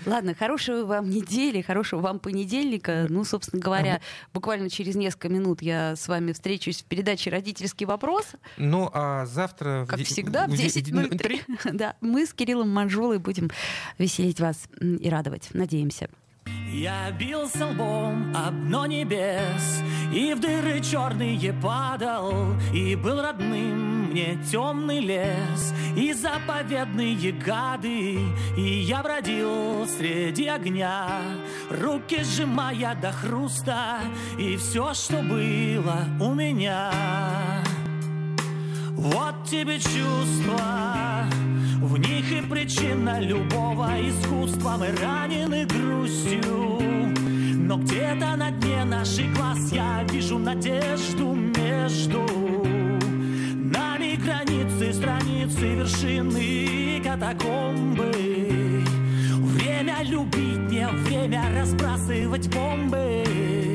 Ладно, 0.06 0.36
хорошего 0.36 0.86
вам 0.86 1.10
недели, 1.10 1.62
хорошего 1.62 2.02
вам 2.02 2.20
понедельника. 2.20 3.08
Ну, 3.10 3.24
собственно 3.24 3.62
говоря, 3.62 4.02
буквально 4.34 4.70
через 4.70 4.96
несколько 4.96 5.30
минут 5.30 5.62
я 5.62 5.96
с 5.96 6.08
вами 6.08 6.34
встречусь 6.34 6.82
в 6.82 6.86
передаче 6.86 7.30
«Родительский 7.32 7.86
вопрос». 7.86 8.28
Ну, 8.66 8.90
а 8.94 9.26
завтра... 9.26 9.86
Как 9.88 10.00
в 10.00 10.04
всегда, 10.04 10.48
в 10.48 10.52
10.03. 10.52 11.74
Да, 11.74 11.96
мы 12.02 12.26
с 12.26 12.34
Кириллом 12.34 12.70
Манжулой 12.70 13.20
будем 13.20 13.50
веселить 13.98 14.40
вас 14.40 14.68
и 14.80 15.10
радовать. 15.10 15.50
Надеемся. 15.54 16.10
Я 16.72 17.12
бился 17.12 17.68
лбом 17.68 18.36
об 18.36 18.54
дно 18.68 18.86
небес 18.86 19.82
И 20.14 20.34
в 20.34 20.40
дыры 20.42 20.82
черные 20.82 21.54
падал 21.54 22.54
И 22.74 22.96
был 22.96 23.22
родным 23.22 23.96
мне 24.12 24.38
темный 24.50 25.00
лес 25.00 25.74
И 25.96 26.14
заповедные 26.14 27.32
гады 27.32 28.20
И 28.58 28.62
я 28.62 29.04
бродил 29.04 29.88
среди 29.88 30.48
огня 30.48 31.22
Руки 31.70 32.24
сжимая 32.24 32.96
до 32.96 33.12
хруста 33.12 34.00
И 34.38 34.58
все, 34.58 34.94
что 34.94 35.22
было 35.22 36.06
у 36.20 36.34
меня 36.34 36.92
Вот 38.98 39.44
тебе 39.46 39.78
чувства. 39.78 41.26
В 41.82 41.98
них 41.98 42.32
и 42.32 42.42
причина 42.42 43.20
любого 43.20 43.90
искусства. 44.02 44.78
Мы 44.80 44.88
ранены 45.02 45.66
грустью. 45.66 46.80
Но 47.68 47.78
где-то 47.78 48.36
на 48.36 48.52
дне 48.52 48.84
наших 48.86 49.34
глаз 49.34 49.72
Я 49.72 50.04
вижу 50.10 50.38
надежду 50.38 51.34
между 51.34 52.22
Нами 53.74 54.16
границы, 54.16 54.94
страницы, 54.94 55.76
вершины 55.76 57.02
катакомбы. 57.04 58.12
Время 59.56 60.04
любить 60.04 60.70
не 60.70 60.88
время 60.88 61.44
разбрасывать 61.54 62.48
бомбы 62.54 63.75